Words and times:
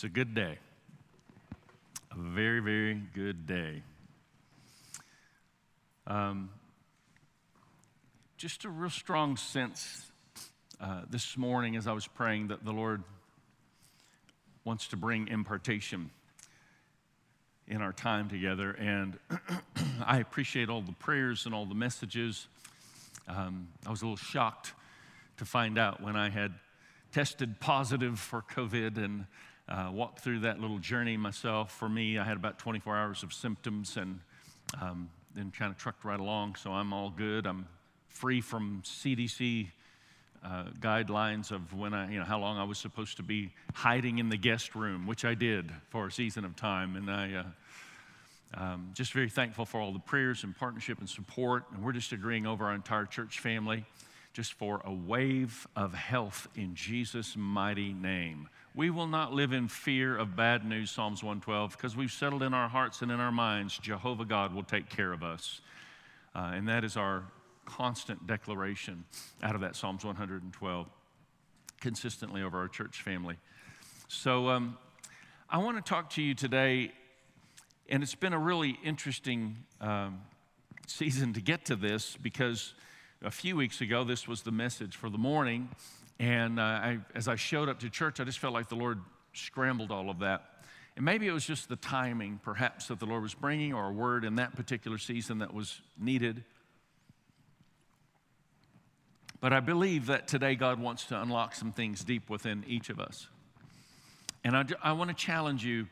It's 0.00 0.04
a 0.06 0.08
good 0.08 0.34
day. 0.34 0.56
A 2.10 2.18
very, 2.18 2.60
very 2.60 3.02
good 3.14 3.46
day. 3.46 3.82
Um, 6.06 6.48
just 8.38 8.64
a 8.64 8.70
real 8.70 8.88
strong 8.88 9.36
sense 9.36 10.10
uh, 10.80 11.02
this 11.10 11.36
morning 11.36 11.76
as 11.76 11.86
I 11.86 11.92
was 11.92 12.06
praying 12.06 12.48
that 12.48 12.64
the 12.64 12.72
Lord 12.72 13.02
wants 14.64 14.88
to 14.88 14.96
bring 14.96 15.28
impartation 15.28 16.08
in 17.68 17.82
our 17.82 17.92
time 17.92 18.30
together. 18.30 18.70
And 18.70 19.18
I 20.06 20.20
appreciate 20.20 20.70
all 20.70 20.80
the 20.80 20.92
prayers 20.92 21.44
and 21.44 21.54
all 21.54 21.66
the 21.66 21.74
messages. 21.74 22.46
Um, 23.28 23.68
I 23.86 23.90
was 23.90 24.00
a 24.00 24.06
little 24.06 24.16
shocked 24.16 24.72
to 25.36 25.44
find 25.44 25.78
out 25.78 26.02
when 26.02 26.16
I 26.16 26.30
had 26.30 26.54
tested 27.12 27.60
positive 27.60 28.18
for 28.18 28.40
COVID 28.40 28.96
and 28.96 29.26
uh, 29.70 29.90
walked 29.92 30.20
through 30.20 30.40
that 30.40 30.60
little 30.60 30.78
journey 30.78 31.16
myself. 31.16 31.72
For 31.72 31.88
me, 31.88 32.18
I 32.18 32.24
had 32.24 32.36
about 32.36 32.58
24 32.58 32.96
hours 32.96 33.22
of 33.22 33.32
symptoms 33.32 33.96
and 33.96 34.20
um, 34.80 35.08
then 35.34 35.52
kind 35.56 35.70
of 35.70 35.78
trucked 35.78 36.04
right 36.04 36.18
along, 36.18 36.56
so 36.56 36.72
I'm 36.72 36.92
all 36.92 37.10
good. 37.10 37.46
I'm 37.46 37.66
free 38.08 38.40
from 38.40 38.82
CDC 38.84 39.68
uh, 40.44 40.64
guidelines 40.80 41.50
of 41.50 41.74
when 41.74 41.94
I, 41.94 42.10
you 42.10 42.18
know, 42.18 42.24
how 42.24 42.38
long 42.38 42.58
I 42.58 42.64
was 42.64 42.78
supposed 42.78 43.18
to 43.18 43.22
be 43.22 43.52
hiding 43.74 44.18
in 44.18 44.28
the 44.28 44.36
guest 44.36 44.74
room, 44.74 45.06
which 45.06 45.24
I 45.24 45.34
did 45.34 45.70
for 45.90 46.06
a 46.06 46.12
season 46.12 46.44
of 46.44 46.56
time. 46.56 46.96
And 46.96 47.10
I, 47.10 47.34
uh, 47.34 47.44
um, 48.54 48.90
just 48.94 49.12
very 49.12 49.28
thankful 49.28 49.64
for 49.64 49.80
all 49.80 49.92
the 49.92 50.00
prayers 50.00 50.42
and 50.42 50.56
partnership 50.56 50.98
and 50.98 51.08
support. 51.08 51.64
And 51.72 51.84
we're 51.84 51.92
just 51.92 52.12
agreeing 52.12 52.46
over 52.46 52.64
our 52.64 52.74
entire 52.74 53.04
church 53.04 53.38
family 53.38 53.84
just 54.32 54.54
for 54.54 54.80
a 54.84 54.92
wave 54.92 55.66
of 55.76 55.94
health 55.94 56.48
in 56.54 56.74
Jesus' 56.74 57.36
mighty 57.36 57.92
name. 57.92 58.48
We 58.74 58.90
will 58.90 59.08
not 59.08 59.32
live 59.32 59.52
in 59.52 59.66
fear 59.66 60.16
of 60.16 60.36
bad 60.36 60.64
news, 60.64 60.92
Psalms 60.92 61.24
112, 61.24 61.72
because 61.72 61.96
we've 61.96 62.12
settled 62.12 62.42
in 62.42 62.54
our 62.54 62.68
hearts 62.68 63.02
and 63.02 63.10
in 63.10 63.18
our 63.18 63.32
minds, 63.32 63.76
Jehovah 63.76 64.24
God 64.24 64.54
will 64.54 64.62
take 64.62 64.88
care 64.88 65.12
of 65.12 65.24
us. 65.24 65.60
Uh, 66.36 66.52
and 66.54 66.68
that 66.68 66.84
is 66.84 66.96
our 66.96 67.24
constant 67.64 68.28
declaration 68.28 69.04
out 69.42 69.56
of 69.56 69.60
that 69.62 69.74
Psalms 69.74 70.04
112, 70.04 70.86
consistently 71.80 72.42
over 72.42 72.58
our 72.58 72.68
church 72.68 73.02
family. 73.02 73.36
So 74.06 74.48
um, 74.48 74.78
I 75.48 75.58
want 75.58 75.76
to 75.76 75.82
talk 75.82 76.10
to 76.10 76.22
you 76.22 76.34
today 76.34 76.92
and 77.88 78.04
it's 78.04 78.14
been 78.14 78.32
a 78.32 78.38
really 78.38 78.78
interesting 78.84 79.56
um, 79.80 80.20
season 80.86 81.32
to 81.32 81.40
get 81.40 81.64
to 81.64 81.74
this 81.74 82.16
because 82.22 82.72
a 83.22 83.32
few 83.32 83.56
weeks 83.56 83.80
ago, 83.80 84.04
this 84.04 84.28
was 84.28 84.42
the 84.42 84.52
message 84.52 84.94
for 84.94 85.10
the 85.10 85.18
morning. 85.18 85.68
And 86.20 86.60
uh, 86.60 86.62
I, 86.62 86.98
as 87.14 87.28
I 87.28 87.36
showed 87.36 87.70
up 87.70 87.80
to 87.80 87.88
church, 87.88 88.20
I 88.20 88.24
just 88.24 88.38
felt 88.38 88.52
like 88.52 88.68
the 88.68 88.76
Lord 88.76 89.00
scrambled 89.32 89.90
all 89.90 90.10
of 90.10 90.18
that. 90.18 90.64
And 90.94 91.02
maybe 91.02 91.26
it 91.26 91.32
was 91.32 91.46
just 91.46 91.70
the 91.70 91.76
timing, 91.76 92.40
perhaps, 92.44 92.88
that 92.88 92.98
the 92.98 93.06
Lord 93.06 93.22
was 93.22 93.32
bringing, 93.32 93.72
or 93.72 93.88
a 93.88 93.92
word 93.92 94.26
in 94.26 94.34
that 94.34 94.54
particular 94.54 94.98
season 94.98 95.38
that 95.38 95.54
was 95.54 95.80
needed. 95.98 96.44
But 99.40 99.54
I 99.54 99.60
believe 99.60 100.06
that 100.06 100.28
today 100.28 100.56
God 100.56 100.78
wants 100.78 101.04
to 101.06 101.18
unlock 101.18 101.54
some 101.54 101.72
things 101.72 102.04
deep 102.04 102.28
within 102.28 102.64
each 102.68 102.90
of 102.90 103.00
us. 103.00 103.26
And 104.44 104.54
I, 104.54 104.66
I 104.82 104.92
want 104.92 105.08
to 105.08 105.16
challenge 105.16 105.64
you 105.64 105.86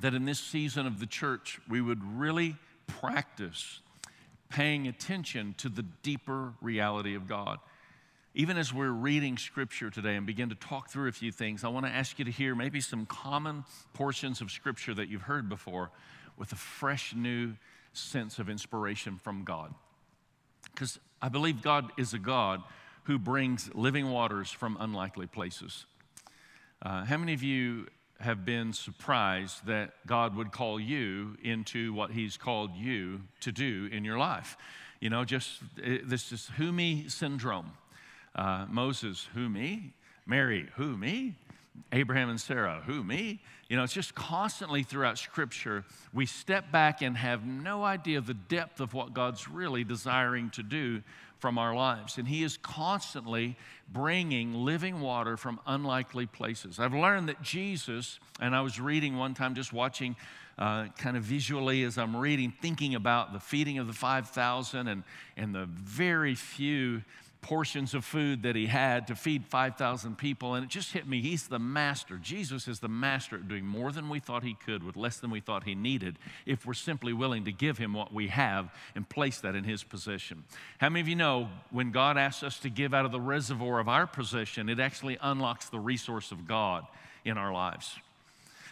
that 0.00 0.12
in 0.12 0.26
this 0.26 0.40
season 0.40 0.86
of 0.86 1.00
the 1.00 1.06
church, 1.06 1.58
we 1.70 1.80
would 1.80 2.04
really 2.18 2.56
practice 2.86 3.80
paying 4.50 4.88
attention 4.88 5.54
to 5.56 5.70
the 5.70 5.84
deeper 6.02 6.52
reality 6.60 7.14
of 7.14 7.26
God. 7.26 7.60
Even 8.34 8.56
as 8.56 8.72
we're 8.72 8.90
reading 8.90 9.36
scripture 9.36 9.90
today 9.90 10.16
and 10.16 10.26
begin 10.26 10.48
to 10.48 10.54
talk 10.54 10.88
through 10.88 11.08
a 11.08 11.12
few 11.12 11.30
things, 11.30 11.64
I 11.64 11.68
want 11.68 11.84
to 11.84 11.92
ask 11.92 12.18
you 12.18 12.24
to 12.24 12.30
hear 12.30 12.54
maybe 12.54 12.80
some 12.80 13.04
common 13.04 13.64
portions 13.92 14.40
of 14.40 14.50
scripture 14.50 14.94
that 14.94 15.08
you've 15.08 15.22
heard 15.22 15.50
before 15.50 15.90
with 16.38 16.50
a 16.52 16.56
fresh 16.56 17.14
new 17.14 17.52
sense 17.92 18.38
of 18.38 18.48
inspiration 18.48 19.18
from 19.22 19.44
God. 19.44 19.74
Because 20.72 20.98
I 21.20 21.28
believe 21.28 21.60
God 21.60 21.92
is 21.98 22.14
a 22.14 22.18
God 22.18 22.62
who 23.04 23.18
brings 23.18 23.70
living 23.74 24.10
waters 24.10 24.50
from 24.50 24.78
unlikely 24.80 25.26
places. 25.26 25.84
Uh, 26.80 27.04
how 27.04 27.18
many 27.18 27.34
of 27.34 27.42
you 27.42 27.86
have 28.22 28.44
been 28.44 28.72
surprised 28.72 29.66
that 29.66 29.90
God 30.06 30.36
would 30.36 30.52
call 30.52 30.80
you 30.80 31.36
into 31.42 31.92
what 31.92 32.12
He's 32.12 32.36
called 32.36 32.74
you 32.74 33.20
to 33.40 33.52
do 33.52 33.88
in 33.92 34.04
your 34.04 34.16
life. 34.16 34.56
You 35.00 35.10
know, 35.10 35.24
just 35.24 35.60
this 35.76 36.30
is 36.32 36.48
who 36.56 36.72
me 36.72 37.06
syndrome. 37.08 37.72
Uh, 38.34 38.66
Moses, 38.68 39.28
who 39.34 39.48
me? 39.48 39.92
Mary, 40.26 40.68
who 40.76 40.96
me? 40.96 41.36
Abraham 41.92 42.28
and 42.28 42.40
Sarah, 42.40 42.82
who 42.86 43.02
me? 43.02 43.40
You 43.68 43.76
know, 43.76 43.84
it's 43.84 43.92
just 43.92 44.14
constantly 44.14 44.82
throughout 44.82 45.18
Scripture, 45.18 45.84
we 46.12 46.26
step 46.26 46.70
back 46.70 47.02
and 47.02 47.16
have 47.16 47.46
no 47.46 47.82
idea 47.84 48.20
the 48.20 48.34
depth 48.34 48.80
of 48.80 48.94
what 48.94 49.14
God's 49.14 49.48
really 49.48 49.84
desiring 49.84 50.50
to 50.50 50.62
do 50.62 51.02
from 51.38 51.58
our 51.58 51.74
lives. 51.74 52.18
And 52.18 52.28
He 52.28 52.42
is 52.44 52.56
constantly 52.58 53.56
bringing 53.90 54.54
living 54.54 55.00
water 55.00 55.36
from 55.36 55.60
unlikely 55.66 56.26
places. 56.26 56.78
I've 56.78 56.94
learned 56.94 57.28
that 57.28 57.42
Jesus, 57.42 58.18
and 58.40 58.54
I 58.54 58.60
was 58.60 58.78
reading 58.78 59.16
one 59.16 59.34
time, 59.34 59.54
just 59.54 59.72
watching 59.72 60.16
uh, 60.58 60.86
kind 60.98 61.16
of 61.16 61.22
visually 61.22 61.82
as 61.82 61.98
I'm 61.98 62.14
reading, 62.14 62.52
thinking 62.62 62.94
about 62.94 63.32
the 63.32 63.40
feeding 63.40 63.78
of 63.78 63.86
the 63.86 63.92
5,000 63.92 64.86
and, 64.86 65.02
and 65.36 65.54
the 65.54 65.64
very 65.66 66.34
few 66.34 67.02
portions 67.42 67.92
of 67.92 68.04
food 68.04 68.44
that 68.44 68.56
he 68.56 68.66
had 68.66 69.08
to 69.08 69.16
feed 69.16 69.44
5,000 69.44 70.16
people. 70.16 70.54
And 70.54 70.64
it 70.64 70.70
just 70.70 70.92
hit 70.92 71.06
me. 71.06 71.20
He's 71.20 71.48
the 71.48 71.58
master. 71.58 72.16
Jesus 72.16 72.68
is 72.68 72.78
the 72.78 72.88
master 72.88 73.36
at 73.36 73.48
doing 73.48 73.66
more 73.66 73.92
than 73.92 74.08
we 74.08 74.20
thought 74.20 74.44
he 74.44 74.54
could 74.54 74.82
with 74.82 74.96
less 74.96 75.18
than 75.18 75.30
we 75.30 75.40
thought 75.40 75.64
he 75.64 75.74
needed 75.74 76.18
if 76.46 76.64
we're 76.64 76.72
simply 76.72 77.12
willing 77.12 77.44
to 77.44 77.52
give 77.52 77.78
him 77.78 77.92
what 77.92 78.12
we 78.14 78.28
have 78.28 78.72
and 78.94 79.08
place 79.08 79.40
that 79.40 79.56
in 79.56 79.64
his 79.64 79.82
possession. 79.82 80.44
How 80.78 80.88
many 80.88 81.00
of 81.00 81.08
you 81.08 81.16
know 81.16 81.48
when 81.70 81.90
God 81.90 82.16
asks 82.16 82.44
us 82.44 82.60
to 82.60 82.70
give 82.70 82.94
out 82.94 83.04
of 83.04 83.12
the 83.12 83.20
reservoir 83.20 83.80
of 83.80 83.88
our 83.88 84.06
possession, 84.06 84.68
it 84.68 84.78
actually 84.80 85.18
unlocks 85.20 85.68
the 85.68 85.80
resource 85.80 86.30
of 86.30 86.46
God 86.46 86.86
in 87.24 87.36
our 87.36 87.52
lives? 87.52 87.98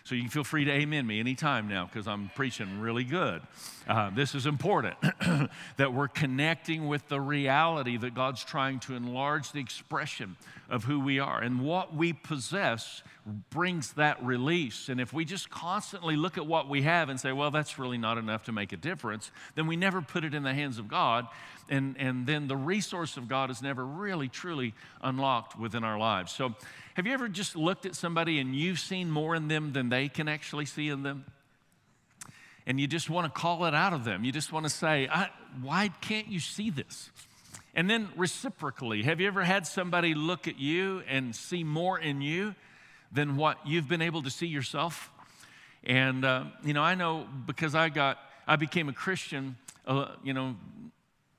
So 0.04 0.14
you 0.14 0.22
can 0.22 0.30
feel 0.30 0.44
free 0.44 0.64
to 0.64 0.72
amen 0.72 1.06
me 1.06 1.20
anytime 1.20 1.68
now 1.68 1.86
because 1.86 2.08
I'm 2.08 2.30
preaching 2.34 2.80
really 2.80 3.04
good. 3.04 3.42
Uh, 3.86 4.10
this 4.10 4.34
is 4.34 4.46
important 4.46 4.96
that 5.76 5.92
we're 5.92 6.08
connecting 6.08 6.88
with 6.88 7.06
the 7.08 7.20
reality 7.20 7.96
that 7.96 8.14
God's 8.14 8.42
trying 8.44 8.80
to 8.80 8.94
enlarge 8.94 9.52
the 9.52 9.60
expression 9.60 10.36
of 10.68 10.84
who 10.84 11.00
we 11.00 11.18
are. 11.18 11.40
And 11.40 11.60
what 11.60 11.94
we 11.94 12.12
possess 12.12 13.02
brings 13.50 13.92
that 13.94 14.22
release. 14.24 14.88
And 14.88 15.00
if 15.00 15.12
we 15.12 15.24
just 15.24 15.50
constantly 15.50 16.16
look 16.16 16.38
at 16.38 16.46
what 16.46 16.68
we 16.68 16.82
have 16.82 17.08
and 17.08 17.20
say, 17.20 17.32
well, 17.32 17.50
that's 17.50 17.78
really 17.78 17.98
not 17.98 18.18
enough 18.18 18.44
to 18.44 18.52
make 18.52 18.72
a 18.72 18.76
difference, 18.76 19.30
then 19.54 19.66
we 19.66 19.76
never 19.76 20.00
put 20.00 20.24
it 20.24 20.34
in 20.34 20.42
the 20.42 20.54
hands 20.54 20.78
of 20.78 20.88
God. 20.88 21.26
And, 21.68 21.96
and 21.98 22.26
then 22.26 22.48
the 22.48 22.56
resource 22.56 23.16
of 23.16 23.28
God 23.28 23.50
is 23.50 23.62
never 23.62 23.84
really, 23.84 24.28
truly 24.28 24.74
unlocked 25.02 25.58
within 25.58 25.84
our 25.84 25.98
lives. 25.98 26.32
So 26.32 26.54
have 26.94 27.06
you 27.06 27.12
ever 27.12 27.28
just 27.28 27.54
looked 27.54 27.86
at 27.86 27.94
somebody 27.94 28.40
and 28.40 28.54
you've 28.54 28.80
seen 28.80 29.10
more 29.10 29.34
in 29.34 29.48
them 29.48 29.72
than 29.72 29.88
they 29.88 29.99
can 30.08 30.28
actually 30.28 30.66
see 30.66 30.88
in 30.88 31.02
them? 31.02 31.24
And 32.66 32.80
you 32.80 32.86
just 32.86 33.10
want 33.10 33.32
to 33.32 33.40
call 33.40 33.64
it 33.64 33.74
out 33.74 33.92
of 33.92 34.04
them. 34.04 34.24
You 34.24 34.32
just 34.32 34.52
want 34.52 34.64
to 34.64 34.70
say, 34.70 35.08
Why 35.60 35.88
can't 36.00 36.28
you 36.28 36.40
see 36.40 36.70
this? 36.70 37.10
And 37.74 37.88
then 37.88 38.08
reciprocally, 38.16 39.02
have 39.04 39.20
you 39.20 39.26
ever 39.28 39.44
had 39.44 39.66
somebody 39.66 40.14
look 40.14 40.48
at 40.48 40.58
you 40.58 41.02
and 41.08 41.34
see 41.34 41.62
more 41.62 41.98
in 41.98 42.20
you 42.20 42.54
than 43.12 43.36
what 43.36 43.58
you've 43.64 43.88
been 43.88 44.02
able 44.02 44.22
to 44.22 44.30
see 44.30 44.46
yourself? 44.46 45.10
And, 45.84 46.24
uh, 46.24 46.44
you 46.64 46.74
know, 46.74 46.82
I 46.82 46.94
know 46.94 47.26
because 47.46 47.74
I 47.74 47.88
got, 47.88 48.18
I 48.46 48.56
became 48.56 48.88
a 48.88 48.92
Christian, 48.92 49.56
uh, 49.86 50.08
you 50.22 50.34
know, 50.34 50.56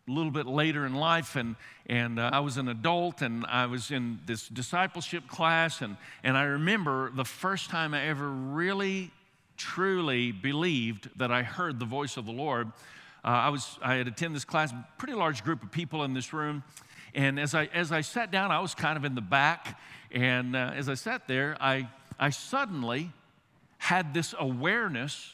a 0.07 0.11
little 0.11 0.31
bit 0.31 0.47
later 0.47 0.85
in 0.85 0.95
life, 0.95 1.35
and, 1.35 1.55
and 1.85 2.19
uh, 2.19 2.31
I 2.33 2.39
was 2.39 2.57
an 2.57 2.67
adult, 2.67 3.21
and 3.21 3.45
I 3.45 3.67
was 3.67 3.91
in 3.91 4.19
this 4.25 4.47
discipleship 4.47 5.27
class, 5.27 5.81
and, 5.81 5.97
and 6.23 6.35
I 6.37 6.43
remember 6.43 7.11
the 7.11 7.25
first 7.25 7.69
time 7.69 7.93
I 7.93 8.07
ever 8.07 8.29
really, 8.29 9.11
truly 9.57 10.31
believed 10.31 11.09
that 11.17 11.31
I 11.31 11.43
heard 11.43 11.79
the 11.79 11.85
voice 11.85 12.17
of 12.17 12.25
the 12.25 12.31
Lord. 12.31 12.67
Uh, 13.23 13.27
I, 13.27 13.49
was, 13.49 13.77
I 13.81 13.95
had 13.95 14.07
attended 14.07 14.35
this 14.35 14.45
class, 14.45 14.73
pretty 14.97 15.13
large 15.13 15.43
group 15.43 15.61
of 15.61 15.71
people 15.71 16.03
in 16.03 16.13
this 16.13 16.33
room, 16.33 16.63
and 17.13 17.39
as 17.39 17.53
I, 17.53 17.65
as 17.73 17.91
I 17.91 18.01
sat 18.01 18.31
down, 18.31 18.51
I 18.51 18.59
was 18.59 18.73
kind 18.73 18.97
of 18.97 19.05
in 19.05 19.15
the 19.15 19.21
back, 19.21 19.79
and 20.11 20.55
uh, 20.55 20.71
as 20.75 20.89
I 20.89 20.95
sat 20.95 21.27
there, 21.27 21.57
I, 21.59 21.87
I 22.19 22.31
suddenly 22.31 23.11
had 23.77 24.13
this 24.13 24.33
awareness 24.37 25.33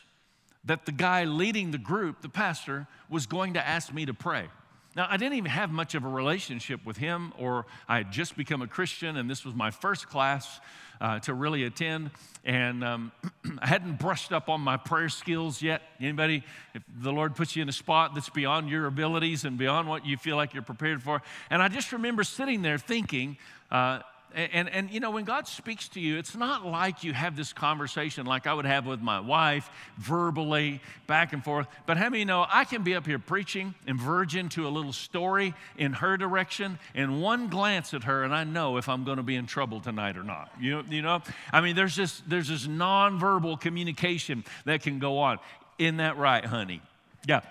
that 0.67 0.85
the 0.85 0.91
guy 0.91 1.23
leading 1.23 1.71
the 1.71 1.77
group, 1.77 2.21
the 2.21 2.29
pastor, 2.29 2.87
was 3.09 3.25
going 3.25 3.55
to 3.55 3.67
ask 3.67 3.93
me 3.93 4.05
to 4.05 4.13
pray. 4.13 4.47
Now, 4.95 5.07
I 5.09 5.17
didn't 5.17 5.37
even 5.37 5.51
have 5.51 5.69
much 5.69 5.93
of 5.95 6.05
a 6.05 6.09
relationship 6.09 6.83
with 6.85 6.97
him, 6.97 7.31
or 7.37 7.67
I 7.87 7.97
had 7.97 8.11
just 8.11 8.35
become 8.35 8.61
a 8.61 8.67
Christian, 8.67 9.17
and 9.17 9.29
this 9.29 9.45
was 9.45 9.53
my 9.53 9.69
first 9.69 10.09
class 10.09 10.59
uh, 10.99 11.19
to 11.19 11.33
really 11.33 11.63
attend. 11.63 12.11
And 12.43 12.83
um, 12.83 13.11
I 13.59 13.67
hadn't 13.67 13.99
brushed 13.99 14.31
up 14.31 14.49
on 14.49 14.59
my 14.61 14.75
prayer 14.75 15.09
skills 15.09 15.61
yet. 15.61 15.83
Anybody, 15.99 16.43
if 16.73 16.81
the 17.01 17.13
Lord 17.13 17.35
puts 17.35 17.55
you 17.55 17.61
in 17.61 17.69
a 17.69 17.73
spot 17.73 18.15
that's 18.15 18.29
beyond 18.29 18.69
your 18.69 18.87
abilities 18.87 19.45
and 19.45 19.57
beyond 19.57 19.87
what 19.87 20.05
you 20.05 20.17
feel 20.17 20.35
like 20.35 20.53
you're 20.53 20.63
prepared 20.63 21.03
for. 21.03 21.21
And 21.49 21.61
I 21.61 21.67
just 21.67 21.91
remember 21.91 22.23
sitting 22.23 22.61
there 22.61 22.79
thinking, 22.79 23.37
uh, 23.69 23.99
and, 24.35 24.69
and, 24.69 24.91
you 24.91 24.99
know, 24.99 25.11
when 25.11 25.23
God 25.23 25.47
speaks 25.47 25.87
to 25.89 25.99
you, 25.99 26.17
it's 26.17 26.35
not 26.35 26.65
like 26.65 27.03
you 27.03 27.13
have 27.13 27.35
this 27.35 27.53
conversation 27.53 28.25
like 28.25 28.45
I 28.45 28.53
would 28.53 28.65
have 28.65 28.85
with 28.85 29.01
my 29.01 29.19
wife, 29.19 29.69
verbally, 29.97 30.81
back 31.07 31.33
and 31.33 31.43
forth. 31.43 31.67
But 31.85 31.97
how 31.97 32.09
many 32.09 32.25
know 32.25 32.45
I 32.47 32.65
can 32.65 32.83
be 32.83 32.93
up 32.93 33.05
here 33.05 33.19
preaching 33.19 33.73
and 33.87 33.99
verge 33.99 34.35
into 34.35 34.67
a 34.67 34.69
little 34.69 34.93
story 34.93 35.55
in 35.77 35.93
her 35.93 36.17
direction, 36.17 36.77
and 36.93 37.21
one 37.21 37.47
glance 37.47 37.93
at 37.93 38.03
her, 38.03 38.23
and 38.23 38.33
I 38.33 38.43
know 38.43 38.77
if 38.77 38.89
I'm 38.89 39.03
going 39.03 39.17
to 39.17 39.23
be 39.23 39.35
in 39.35 39.47
trouble 39.47 39.79
tonight 39.79 40.17
or 40.17 40.23
not. 40.23 40.51
You, 40.59 40.83
you 40.89 41.01
know, 41.01 41.21
I 41.51 41.61
mean, 41.61 41.75
there's 41.75 41.95
this, 41.95 42.21
there's 42.27 42.49
this 42.49 42.67
nonverbal 42.67 43.59
communication 43.59 44.43
that 44.65 44.83
can 44.83 44.99
go 44.99 45.19
on. 45.19 45.39
Isn't 45.79 45.97
that 45.97 46.17
right, 46.17 46.45
honey? 46.45 46.81
Yeah. 47.27 47.41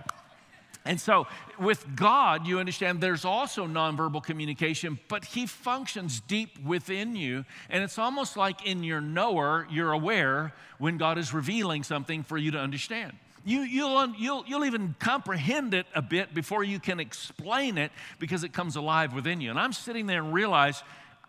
And 0.87 1.00
so, 1.00 1.27
with 1.59 1.85
God, 1.97 2.47
you 2.47 2.59
understand 2.59 3.00
there's 3.00 3.25
also 3.25 3.67
nonverbal 3.67 4.23
communication, 4.23 4.99
but 5.09 5.25
He 5.25 5.47
functions 5.47 6.21
deep 6.21 6.65
within 6.65 7.17
you. 7.17 7.44
And 7.69 7.83
it's 7.83 7.99
almost 7.99 8.37
like 8.37 8.67
in 8.67 8.85
your 8.85 9.00
knower, 9.00 9.67
you're 9.71 9.93
aware 9.93 10.53
when 10.79 10.99
God 10.99 11.19
is 11.19 11.33
revealing 11.35 11.83
something 11.83 12.23
for 12.23 12.38
you 12.38 12.53
to 12.53 12.59
understand. 12.59 13.12
You, 13.44 13.61
you'll, 13.61 14.09
you'll, 14.17 14.44
you'll 14.47 14.65
even 14.65 14.97
comprehend 14.99 15.73
it 15.73 15.87
a 15.94 16.03
bit 16.03 16.35
before 16.35 16.65
you 16.65 16.81
can 16.81 16.99
explain 16.99 17.79
it 17.79 17.93
because 18.19 18.43
it 18.43 18.53
comes 18.53 18.75
alive 18.75 19.15
within 19.15 19.41
you. 19.41 19.50
And 19.50 19.59
I'm 19.59 19.73
sitting 19.73 20.06
there 20.06 20.21
and 20.21 20.35
realize 20.35 20.83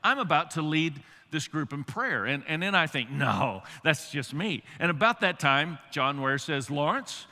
I'm 0.03 0.17
about 0.17 0.51
to 0.51 0.63
lead 0.63 0.99
this 1.29 1.47
group 1.47 1.73
in 1.73 1.83
prayer. 1.83 2.25
And, 2.25 2.43
and 2.47 2.63
then 2.63 2.73
I 2.73 2.87
think, 2.87 3.11
no, 3.11 3.63
that's 3.83 4.11
just 4.11 4.33
me. 4.33 4.63
And 4.79 4.89
about 4.89 5.21
that 5.21 5.39
time, 5.39 5.77
John 5.91 6.21
Ware 6.21 6.37
says, 6.37 6.71
Lawrence, 6.71 7.27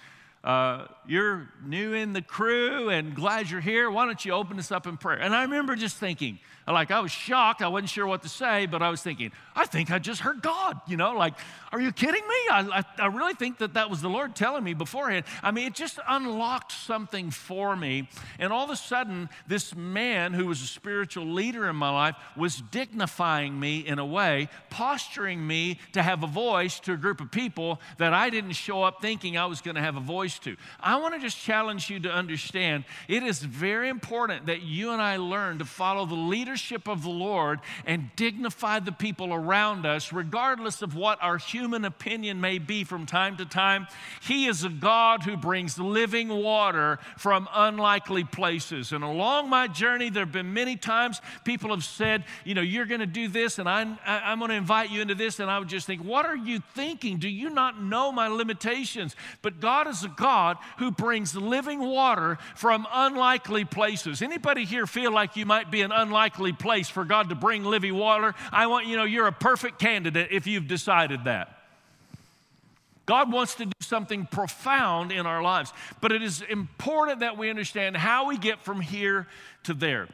uh, 0.46 0.86
you're 1.08 1.50
new 1.66 1.94
in 1.94 2.14
the 2.14 2.22
crew 2.22 2.90
and 2.90 3.16
glad 3.16 3.50
you're 3.50 3.62
here. 3.62 3.90
Why 3.90 4.06
don't 4.06 4.24
you 4.24 4.32
open 4.32 4.60
us 4.60 4.72
up 4.72 4.86
in 4.86 4.96
prayer? 4.96 5.18
And 5.18 5.34
I 5.34 5.42
remember 5.42 5.76
just 5.76 5.98
thinking, 5.98 6.40
like 6.74 6.92
I 6.92 7.00
was 7.00 7.12
shocked. 7.12 7.62
I 7.62 7.68
wasn't 7.68 7.90
sure 7.90 8.08
what 8.08 8.24
to 8.24 8.30
say, 8.30 8.66
but 8.66 8.82
I 8.82 8.90
was 8.90 9.02
thinking, 9.02 9.32
I 9.56 9.66
think 9.66 9.92
I 9.92 10.00
just 10.00 10.22
heard 10.22 10.42
God. 10.42 10.80
You 10.88 10.98
know, 10.98 11.14
like, 11.14 11.34
are 11.72 11.80
you 11.80 11.92
kidding 11.92 12.22
me? 12.28 12.36
I, 12.52 12.84
I, 12.98 13.04
I, 13.04 13.06
really 13.08 13.34
think 13.34 13.60
that 13.60 13.74
that 13.76 13.90
was 13.90 14.02
the 14.02 14.10
Lord 14.10 14.36
telling 14.36 14.64
me 14.64 14.74
beforehand. 14.74 15.26
I 15.44 15.52
mean, 15.52 15.68
it 15.68 15.74
just 15.74 16.00
unlocked 16.08 16.72
something 16.72 17.30
for 17.32 17.76
me. 17.76 18.10
And 18.40 18.52
all 18.52 18.64
of 18.64 18.72
a 18.72 18.76
sudden, 18.76 19.30
this 19.48 19.76
man 19.76 20.34
who 20.34 20.48
was 20.48 20.62
a 20.62 20.68
spiritual 20.68 21.26
leader 21.26 21.70
in 21.70 21.76
my 21.76 21.90
life 21.90 22.16
was 22.36 22.62
dignifying 22.72 23.60
me 23.60 23.80
in 23.80 24.00
a 24.00 24.06
way, 24.06 24.50
posturing 24.70 25.46
me 25.46 25.80
to 25.94 26.02
have 26.02 26.24
a 26.24 26.28
voice 26.28 26.80
to 26.82 26.94
a 26.94 26.98
group 26.98 27.22
of 27.22 27.32
people 27.32 27.80
that 27.98 28.14
I 28.14 28.30
didn't 28.30 28.54
show 28.54 28.84
up 28.84 29.02
thinking 29.02 29.38
I 29.38 29.46
was 29.46 29.62
going 29.62 29.76
to 29.76 29.82
have 29.82 29.98
a 29.98 30.02
voice 30.02 30.35
to. 30.40 30.56
I 30.80 30.98
want 30.98 31.14
to 31.14 31.20
just 31.20 31.38
challenge 31.38 31.90
you 31.90 32.00
to 32.02 32.12
understand 32.12 32.84
it 33.08 33.24
is 33.24 33.40
very 33.40 33.90
important 33.90 34.48
that 34.48 34.62
you 34.62 34.92
and 34.92 35.02
I 35.02 35.18
learn 35.18 35.60
to 35.60 35.66
follow 35.66 36.06
the 36.06 36.16
leadership 36.16 36.88
of 36.88 37.04
the 37.04 37.10
Lord 37.10 37.60
and 37.86 38.10
dignify 38.16 38.80
the 38.80 38.92
people 38.92 39.34
around 39.34 39.86
us, 39.86 40.12
regardless 40.12 40.82
of 40.82 40.96
what 40.96 41.22
our 41.22 41.38
human 41.38 41.86
opinion 41.86 42.42
may 42.42 42.58
be 42.58 42.84
from 42.84 43.06
time 43.06 43.38
to 43.38 43.46
time. 43.46 43.88
He 44.22 44.48
is 44.48 44.64
a 44.64 44.70
God 44.70 45.24
who 45.24 45.38
brings 45.38 45.80
living 45.80 46.30
water 46.30 47.00
from 47.18 47.48
unlikely 47.54 48.24
places. 48.24 48.92
And 48.92 49.04
along 49.04 49.50
my 49.50 49.68
journey, 49.68 50.10
there 50.10 50.26
have 50.26 50.32
been 50.32 50.54
many 50.54 50.76
times 50.76 51.22
people 51.44 51.70
have 51.70 51.84
said, 51.84 52.24
you 52.44 52.54
know, 52.54 52.62
you're 52.62 52.86
going 52.86 53.00
to 53.00 53.06
do 53.06 53.28
this, 53.28 53.60
and 53.60 53.70
I'm, 53.70 53.98
I'm 54.06 54.40
going 54.40 54.50
to 54.50 54.56
invite 54.56 54.92
you 54.92 55.02
into 55.02 55.16
this. 55.16 55.40
And 55.40 55.50
I 55.50 55.60
would 55.60 55.68
just 55.68 55.88
think, 55.88 56.04
what 56.04 56.26
are 56.26 56.36
you 56.36 56.62
thinking? 56.74 57.18
Do 57.18 57.30
you 57.30 57.50
not 57.50 57.82
know 57.82 58.12
my 58.12 58.28
limitations? 58.28 59.16
But 59.42 59.60
God 59.60 59.88
is 59.88 60.04
a 60.04 60.10
God 60.10 60.25
who 60.78 60.92
brings 60.92 61.36
living 61.36 61.80
water 61.80 62.38
from 62.56 62.88
unlikely 62.92 63.66
places. 63.66 64.22
Anybody 64.22 64.66
here 64.66 64.88
feel 64.88 65.12
like 65.12 65.36
you 65.36 65.46
might 65.46 65.72
be 65.72 65.82
an 65.82 65.92
unlikely 65.92 66.54
place 66.54 66.90
for 66.90 67.06
God 67.06 67.30
to 67.30 67.36
bring 67.36 67.64
living 67.64 67.96
water, 67.96 68.34
I 68.52 68.68
want 68.68 68.88
you 68.88 68.98
know 68.98 69.04
you're 69.04 69.28
a 69.28 69.32
perfect 69.32 69.80
candidate 69.80 70.30
if 70.32 70.48
you've 70.48 70.68
decided 70.68 71.26
that. 71.26 71.52
God 73.06 73.32
wants 73.32 73.56
to 73.56 73.66
do 73.66 73.72
something 73.82 74.26
profound 74.26 75.12
in 75.12 75.28
our 75.28 75.44
lives, 75.44 75.72
but 76.02 76.12
it 76.12 76.24
is 76.24 76.42
important 76.42 77.20
that 77.20 77.38
we 77.38 77.50
understand 77.50 77.96
how 77.96 78.28
we 78.28 78.38
get 78.38 78.62
from 78.62 78.82
here 78.82 79.28
to 79.64 79.74
there. 79.74 80.08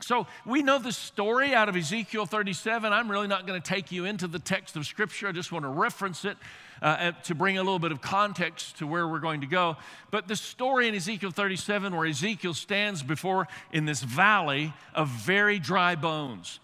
So 0.00 0.26
we 0.44 0.62
know 0.62 0.78
the 0.78 0.92
story 0.92 1.54
out 1.54 1.68
of 1.68 1.76
Ezekiel 1.76 2.26
37. 2.26 2.92
I'm 2.92 3.10
really 3.10 3.26
not 3.26 3.46
going 3.46 3.60
to 3.60 3.66
take 3.66 3.90
you 3.92 4.04
into 4.04 4.26
the 4.26 4.38
text 4.38 4.76
of 4.76 4.86
Scripture. 4.86 5.28
I 5.28 5.32
just 5.32 5.52
want 5.52 5.64
to 5.64 5.68
reference 5.68 6.24
it 6.24 6.36
uh, 6.82 7.12
to 7.24 7.34
bring 7.34 7.56
a 7.56 7.62
little 7.62 7.78
bit 7.78 7.92
of 7.92 8.02
context 8.02 8.78
to 8.78 8.86
where 8.86 9.08
we're 9.08 9.20
going 9.20 9.40
to 9.40 9.46
go. 9.46 9.76
But 10.10 10.28
the 10.28 10.36
story 10.36 10.88
in 10.88 10.94
Ezekiel 10.94 11.30
37, 11.30 11.96
where 11.96 12.06
Ezekiel 12.06 12.54
stands 12.54 13.02
before 13.02 13.48
in 13.72 13.86
this 13.86 14.02
valley 14.02 14.74
of 14.94 15.08
very 15.08 15.58
dry 15.58 15.94
bones. 15.94 16.60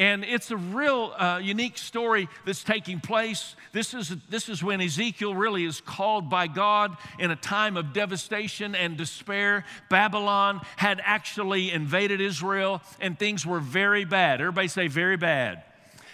And 0.00 0.24
it's 0.24 0.50
a 0.50 0.56
real 0.56 1.12
uh, 1.18 1.40
unique 1.42 1.76
story 1.76 2.30
that's 2.46 2.64
taking 2.64 3.00
place. 3.00 3.54
This 3.72 3.92
is, 3.92 4.16
this 4.30 4.48
is 4.48 4.64
when 4.64 4.80
Ezekiel 4.80 5.34
really 5.34 5.66
is 5.66 5.82
called 5.82 6.30
by 6.30 6.46
God 6.46 6.96
in 7.18 7.30
a 7.30 7.36
time 7.36 7.76
of 7.76 7.92
devastation 7.92 8.74
and 8.74 8.96
despair. 8.96 9.66
Babylon 9.90 10.62
had 10.78 11.02
actually 11.04 11.70
invaded 11.70 12.22
Israel, 12.22 12.80
and 12.98 13.18
things 13.18 13.44
were 13.44 13.60
very 13.60 14.06
bad. 14.06 14.40
Everybody 14.40 14.68
say, 14.68 14.88
very 14.88 15.18
bad. 15.18 15.64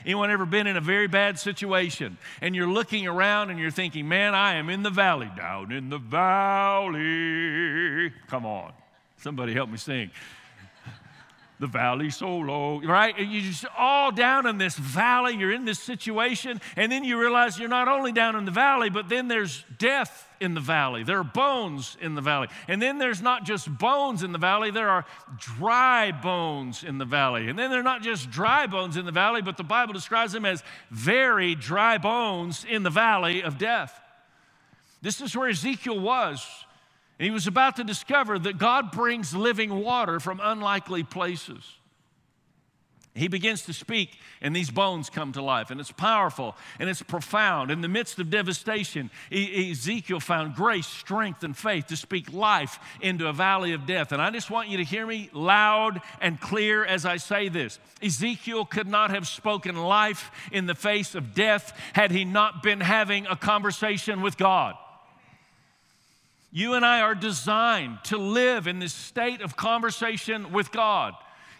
Anyone 0.05 0.33
ever 0.33 0.47
been 0.47 0.67
in 0.67 0.77
a 0.77 0.81
very 0.81 1.07
bad 1.07 1.39
situation 1.39 2.19
and 2.41 2.57
you're 2.57 2.69
looking 2.69 3.07
around 3.07 3.51
and 3.51 3.59
you're 3.61 3.71
thinking, 3.71 4.09
man, 4.09 4.35
I 4.35 4.55
am 4.55 4.69
in 4.69 4.83
the 4.83 4.91
valley, 4.91 5.31
down 5.37 5.71
in 5.71 5.91
the 5.91 5.99
valley. 5.99 7.03
Come 8.27 8.47
on. 8.47 8.73
Somebody 9.19 9.55
help 9.55 9.71
me 9.71 9.77
sing 9.77 10.11
the 11.59 11.67
valley 11.67 12.11
so 12.11 12.37
low, 12.37 12.81
right? 12.83 13.19
You're 13.19 13.43
just 13.43 13.65
all 13.77 14.13
down 14.13 14.47
in 14.47 14.59
this 14.59 14.77
valley. 14.77 15.35
You're 15.35 15.53
in 15.53 15.65
this 15.65 15.79
situation, 15.79 16.61
and 16.77 16.93
then 16.93 17.03
you 17.03 17.19
realize 17.19 17.59
you're 17.59 17.69
not 17.69 17.89
only 17.89 18.13
down 18.13 18.37
in 18.37 18.45
the 18.45 18.51
valley, 18.51 18.91
but 18.91 19.09
then 19.09 19.29
there's 19.29 19.65
death 19.79 20.29
in 20.39 20.53
the 20.53 20.61
valley. 20.61 21.03
There 21.03 21.19
are 21.19 21.25
bones 21.25 21.97
in 22.01 22.15
the 22.15 22.21
valley. 22.21 22.49
And 22.69 22.81
then 22.81 22.99
there's 22.99 23.23
not 23.23 23.45
just 23.45 23.73
bones 23.79 24.23
in 24.23 24.33
the 24.33 24.39
valley, 24.39 24.71
there 24.71 24.91
are 24.91 25.07
dry 25.39 26.13
bones 26.13 26.85
in 26.85 26.99
the 26.99 27.07
valley. 27.07 27.49
And 27.49 27.59
then 27.59 27.71
they're 27.71 27.83
not 27.83 28.03
just 28.03 28.31
dry 28.31 28.67
bones 28.67 28.99
in 28.99 29.07
the 29.07 29.13
valley, 29.13 29.41
but 29.41 29.57
the 29.57 29.65
Bible 29.65 29.95
describes 29.95 30.33
them 30.33 30.45
as 30.45 30.63
very 30.91 31.55
dry 31.55 31.97
bones 31.97 32.67
in 32.69 32.83
the 32.83 32.91
valley 32.91 33.43
of 33.43 33.57
death. 33.57 33.99
This 35.01 35.21
is 35.23 35.35
where 35.35 35.49
Ezekiel 35.49 36.01
was 36.01 36.66
and 37.19 37.25
he 37.25 37.31
was 37.31 37.47
about 37.47 37.77
to 37.77 37.85
discover 37.85 38.39
that 38.39 38.59
God 38.59 38.91
brings 38.93 39.35
living 39.35 39.83
water 39.83 40.21
from 40.21 40.41
unlikely 40.43 41.03
places. 41.03 41.77
He 43.17 43.29
begins 43.29 43.63
to 43.63 43.73
speak, 43.73 44.11
and 44.43 44.55
these 44.55 44.71
bones 44.71 45.09
come 45.09 45.33
to 45.33 45.43
life. 45.43 45.71
And 45.71 45.81
it's 45.81 45.91
powerful 45.91 46.55
and 46.79 46.91
it's 46.91 47.01
profound. 47.03 47.71
In 47.71 47.81
the 47.81 47.89
midst 47.89 48.19
of 48.19 48.29
devastation, 48.29 49.11
Ezekiel 49.33 50.21
found 50.21 50.55
grace, 50.55 50.87
strength, 50.87 51.43
and 51.43 51.57
faith 51.57 51.87
to 51.87 51.97
speak 51.97 52.33
life 52.35 52.79
into 53.01 53.27
a 53.27 53.33
valley 53.33 53.73
of 53.73 53.87
death. 53.87 54.13
And 54.13 54.21
I 54.21 54.31
just 54.31 54.51
want 54.51 54.69
you 54.69 54.77
to 54.77 54.85
hear 54.85 55.07
me 55.07 55.31
loud 55.33 56.03
and 56.21 56.39
clear 56.39 56.85
as 56.85 57.07
I 57.07 57.17
say 57.17 57.49
this 57.49 57.79
Ezekiel 58.03 58.67
could 58.67 58.87
not 58.87 59.11
have 59.11 59.27
spoken 59.27 59.77
life 59.77 60.31
in 60.53 60.67
the 60.67 60.75
face 60.75 61.15
of 61.15 61.35
death 61.35 61.73
had 61.95 62.11
he 62.11 62.27
not 62.27 62.63
been 62.63 62.81
having 62.81 63.27
a 63.27 63.37
conversation 63.37 64.21
with 64.21 64.37
God. 64.37 64.77
You 66.57 66.73
and 66.73 66.87
I 66.87 67.03
are 67.03 67.15
designed 67.15 67.99
to 68.05 68.17
live 68.17 68.67
in 68.67 68.79
this 68.79 68.95
state 68.95 69.43
of 69.43 69.57
conversation 69.57 70.55
with 70.55 70.73
God 70.73 71.13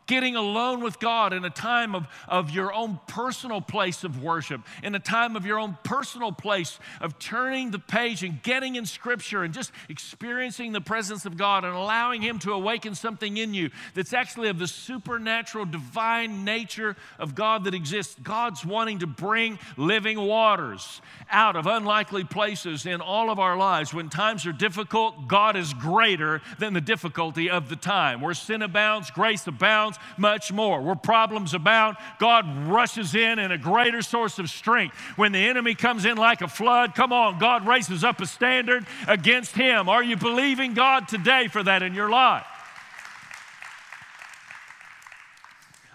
getting 0.07 0.37
alone 0.37 0.83
with 0.83 0.99
God 0.99 1.33
in 1.33 1.45
a 1.45 1.51
time 1.51 1.95
of, 1.95 2.07
of 2.29 2.51
your 2.51 2.73
own 2.73 2.99
personal 3.09 3.61
place 3.61 4.05
of 4.05 4.23
worship, 4.23 4.61
in 4.83 4.95
a 4.95 5.01
time 5.01 5.37
of 5.37 5.45
your 5.45 5.59
own 5.59 5.77
personal 5.83 6.33
place 6.33 6.79
of 7.01 7.19
turning 7.19 7.71
the 7.71 7.79
page 7.79 8.23
and 8.23 8.43
getting 8.43 8.77
in 8.77 8.87
Scripture 8.87 9.43
and 9.43 9.53
just 9.53 9.73
experiencing 9.89 10.73
the 10.73 10.81
presence 10.81 11.27
of 11.27 11.37
God 11.37 11.65
and 11.65 11.75
allowing 11.75 12.23
Him 12.23 12.39
to 12.41 12.53
awaken 12.53 12.95
something 12.95 13.37
in 13.37 13.53
you 13.53 13.71
that's 13.95 14.13
actually 14.13 14.49
of 14.49 14.59
the 14.59 14.69
supernatural, 14.69 15.65
divine 15.65 16.45
nature 16.45 16.97
of 17.19 17.35
God 17.35 17.65
that 17.65 17.75
exists. 17.75 18.17
God's 18.23 18.65
wanting 18.65 19.01
to 19.01 19.07
bring 19.07 19.59
living 19.77 20.19
waters 20.19 21.01
out 21.31 21.57
of 21.57 21.67
unlikely 21.67 22.25
places 22.25 22.87
in 22.87 23.01
all 23.01 23.31
of 23.31 23.39
our 23.39 23.57
lives. 23.57 23.93
When 23.93 24.09
times 24.09 24.47
are 24.47 24.53
difficult, 24.53 25.29
God 25.29 25.57
is 25.57 25.75
greater 25.75 26.41
than 26.59 26.73
the 26.73 26.81
difficulty 26.81 27.51
of 27.51 27.69
the 27.69 27.77
time. 27.77 28.21
Where 28.21 28.35
sin 28.35 28.63
abounds, 28.63 29.11
grace 29.11 29.47
abounds 29.47 29.96
much 30.17 30.53
more. 30.53 30.81
Where 30.81 30.95
problems 30.95 31.55
abound, 31.55 31.97
God 32.19 32.47
rushes 32.67 33.15
in 33.15 33.39
in 33.39 33.53
a 33.53 33.59
greater 33.59 34.03
source 34.03 34.39
of 34.39 34.51
strength. 34.51 34.97
When 35.17 35.33
the 35.33 35.47
enemy 35.47 35.75
comes 35.75 36.05
in 36.05 36.17
like 36.17 36.43
a 36.43 36.49
flood, 36.49 36.95
come 36.95 37.13
on, 37.13 37.39
God 37.39 37.67
raises 37.67 38.05
up 38.05 38.21
a 38.21 38.27
standard 38.27 38.87
against 39.07 39.55
him. 39.55 39.89
Are 39.89 40.03
you 40.03 40.17
believing 40.17 40.75
God 40.75 41.09
today 41.09 41.49
for 41.49 41.63
that 41.63 41.83
in 41.83 41.95
your 41.95 42.11
life? 42.11 42.47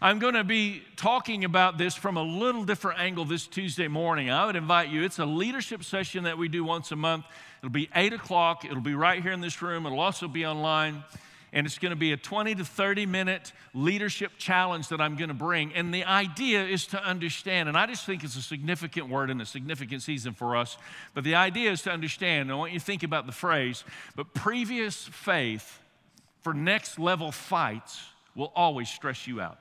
I'm 0.04 0.18
going 0.18 0.34
to 0.34 0.44
be 0.44 0.82
talking 0.96 1.46
about 1.46 1.78
this 1.78 1.94
from 1.94 2.18
a 2.18 2.24
little 2.24 2.64
different 2.64 3.00
angle 3.00 3.24
this 3.24 3.46
Tuesday 3.46 3.88
morning. 3.88 4.32
I 4.32 4.48
would 4.48 4.56
invite 4.56 4.90
you, 4.90 5.04
it's 5.04 5.20
a 5.20 5.26
leadership 5.26 5.84
session 5.84 6.24
that 6.24 6.40
we 6.40 6.48
do 6.48 6.64
once 6.64 6.92
a 6.92 6.96
month. 6.96 7.26
It'll 7.60 7.70
be 7.70 7.88
8 7.94 8.14
o'clock. 8.14 8.66
It'll 8.66 8.82
be 8.82 8.96
right 8.96 9.22
here 9.22 9.32
in 9.32 9.42
this 9.42 9.62
room. 9.62 9.86
It'll 9.86 10.00
also 10.00 10.28
be 10.28 10.44
online. 10.44 11.04
And 11.54 11.68
it's 11.68 11.78
going 11.78 11.92
to 11.92 11.98
be 11.98 12.14
a 12.14 12.18
20 12.18 12.56
to 12.56 12.66
30 12.66 13.06
minute 13.06 13.52
leadership 13.74 14.32
challenge 14.38 14.88
that 14.90 15.02
I'm 15.02 15.16
going 15.16 15.30
to 15.30 15.34
bring. 15.34 15.74
And 15.74 15.94
the 15.94 16.06
idea 16.06 16.64
is 16.64 16.88
to 16.88 17.04
understand, 17.04 17.68
and 17.68 17.78
I 17.78 17.86
just 17.88 18.06
think 18.06 18.24
it's 18.24 18.38
a 18.38 18.42
significant 18.42 19.10
word 19.10 19.30
and 19.30 19.42
a 19.42 19.46
significant 19.46 20.02
season 20.02 20.34
for 20.34 20.56
us. 20.56 20.78
But 21.14 21.24
the 21.24 21.36
idea 21.36 21.72
is 21.72 21.82
to 21.84 21.92
understand, 21.92 22.52
I 22.52 22.56
want 22.56 22.72
you 22.72 22.80
to 22.80 22.86
think 22.86 23.04
about 23.04 23.26
the 23.26 23.32
phrase, 23.32 23.84
but 24.16 24.34
previous 24.34 25.08
faith 25.08 25.80
for 26.42 26.54
next 26.54 26.98
level 26.98 27.32
fights 27.32 28.02
will 28.36 28.52
always 28.56 28.90
stress 28.90 29.28
you 29.28 29.42
out. 29.42 29.58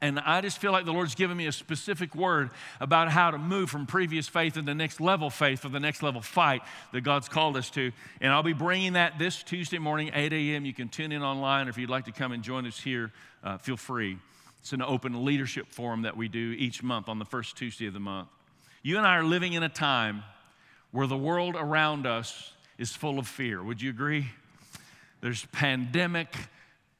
And 0.00 0.20
I 0.20 0.40
just 0.40 0.58
feel 0.58 0.70
like 0.70 0.84
the 0.84 0.92
Lord's 0.92 1.16
given 1.16 1.36
me 1.36 1.46
a 1.46 1.52
specific 1.52 2.14
word 2.14 2.50
about 2.80 3.10
how 3.10 3.32
to 3.32 3.38
move 3.38 3.68
from 3.68 3.84
previous 3.84 4.28
faith 4.28 4.56
into 4.56 4.66
the 4.66 4.74
next 4.74 5.00
level 5.00 5.28
faith 5.28 5.60
for 5.60 5.68
the 5.68 5.80
next 5.80 6.04
level 6.04 6.20
fight 6.20 6.62
that 6.92 7.00
God's 7.00 7.28
called 7.28 7.56
us 7.56 7.68
to. 7.70 7.90
And 8.20 8.32
I'll 8.32 8.44
be 8.44 8.52
bringing 8.52 8.92
that 8.92 9.18
this 9.18 9.42
Tuesday 9.42 9.78
morning, 9.78 10.12
8 10.14 10.32
a.m. 10.32 10.64
You 10.64 10.72
can 10.72 10.88
tune 10.88 11.10
in 11.10 11.22
online. 11.22 11.66
Or 11.66 11.70
if 11.70 11.78
you'd 11.78 11.90
like 11.90 12.04
to 12.04 12.12
come 12.12 12.30
and 12.30 12.44
join 12.44 12.64
us 12.64 12.78
here, 12.78 13.10
uh, 13.42 13.58
feel 13.58 13.76
free. 13.76 14.18
It's 14.60 14.72
an 14.72 14.82
open 14.82 15.24
leadership 15.24 15.66
forum 15.70 16.02
that 16.02 16.16
we 16.16 16.28
do 16.28 16.54
each 16.56 16.80
month 16.82 17.08
on 17.08 17.18
the 17.18 17.24
first 17.24 17.56
Tuesday 17.56 17.88
of 17.88 17.94
the 17.94 18.00
month. 18.00 18.28
You 18.82 18.98
and 18.98 19.06
I 19.06 19.16
are 19.16 19.24
living 19.24 19.54
in 19.54 19.64
a 19.64 19.68
time 19.68 20.22
where 20.92 21.08
the 21.08 21.16
world 21.16 21.56
around 21.56 22.06
us 22.06 22.52
is 22.78 22.92
full 22.92 23.18
of 23.18 23.26
fear. 23.26 23.62
Would 23.62 23.82
you 23.82 23.90
agree? 23.90 24.28
There's 25.20 25.44
pandemic 25.46 26.28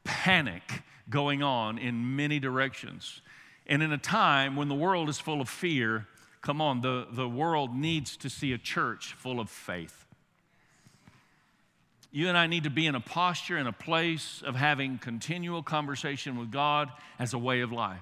panic 0.02 0.82
going 1.10 1.42
on 1.42 1.78
in 1.78 2.16
many 2.16 2.38
directions. 2.38 3.22
And 3.66 3.82
in 3.82 3.92
a 3.92 3.98
time 3.98 4.56
when 4.56 4.68
the 4.68 4.74
world 4.74 5.08
is 5.08 5.18
full 5.18 5.40
of 5.40 5.48
fear, 5.48 6.06
come 6.40 6.60
on, 6.60 6.80
the, 6.80 7.06
the 7.10 7.28
world 7.28 7.74
needs 7.74 8.16
to 8.18 8.30
see 8.30 8.52
a 8.52 8.58
church 8.58 9.14
full 9.14 9.40
of 9.40 9.50
faith. 9.50 10.06
You 12.10 12.28
and 12.28 12.38
I 12.38 12.46
need 12.46 12.64
to 12.64 12.70
be 12.70 12.86
in 12.86 12.94
a 12.94 13.00
posture, 13.00 13.58
in 13.58 13.66
a 13.66 13.72
place 13.72 14.42
of 14.44 14.56
having 14.56 14.98
continual 14.98 15.62
conversation 15.62 16.38
with 16.38 16.50
God 16.50 16.90
as 17.18 17.34
a 17.34 17.38
way 17.38 17.60
of 17.60 17.70
life. 17.70 18.00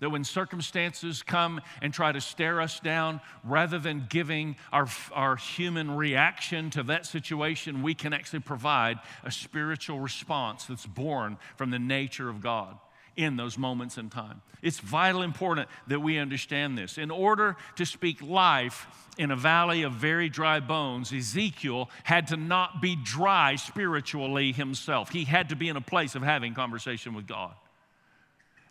That 0.00 0.10
when 0.10 0.24
circumstances 0.24 1.22
come 1.22 1.60
and 1.82 1.92
try 1.92 2.12
to 2.12 2.20
stare 2.20 2.60
us 2.60 2.80
down, 2.80 3.20
rather 3.44 3.78
than 3.78 4.06
giving 4.08 4.56
our, 4.72 4.88
our 5.12 5.36
human 5.36 5.90
reaction 5.96 6.70
to 6.70 6.82
that 6.84 7.06
situation, 7.06 7.82
we 7.82 7.94
can 7.94 8.12
actually 8.12 8.40
provide 8.40 8.98
a 9.24 9.30
spiritual 9.30 10.00
response 10.00 10.64
that's 10.64 10.86
born 10.86 11.36
from 11.56 11.70
the 11.70 11.78
nature 11.78 12.28
of 12.28 12.40
God 12.40 12.78
in 13.16 13.36
those 13.36 13.58
moments 13.58 13.98
in 13.98 14.08
time. 14.08 14.40
It's 14.62 14.78
vital 14.78 15.22
important 15.22 15.68
that 15.88 16.00
we 16.00 16.18
understand 16.18 16.76
this. 16.76 16.98
In 16.98 17.10
order 17.10 17.56
to 17.76 17.86
speak 17.86 18.22
life 18.22 18.86
in 19.18 19.30
a 19.30 19.36
valley 19.36 19.82
of 19.82 19.92
very 19.92 20.28
dry 20.28 20.60
bones, 20.60 21.12
Ezekiel 21.12 21.90
had 22.04 22.28
to 22.28 22.36
not 22.36 22.80
be 22.80 22.96
dry 22.96 23.56
spiritually 23.56 24.52
himself. 24.52 25.10
He 25.10 25.24
had 25.24 25.48
to 25.50 25.56
be 25.56 25.68
in 25.68 25.76
a 25.76 25.80
place 25.80 26.14
of 26.14 26.22
having 26.22 26.54
conversation 26.54 27.14
with 27.14 27.26
God. 27.26 27.52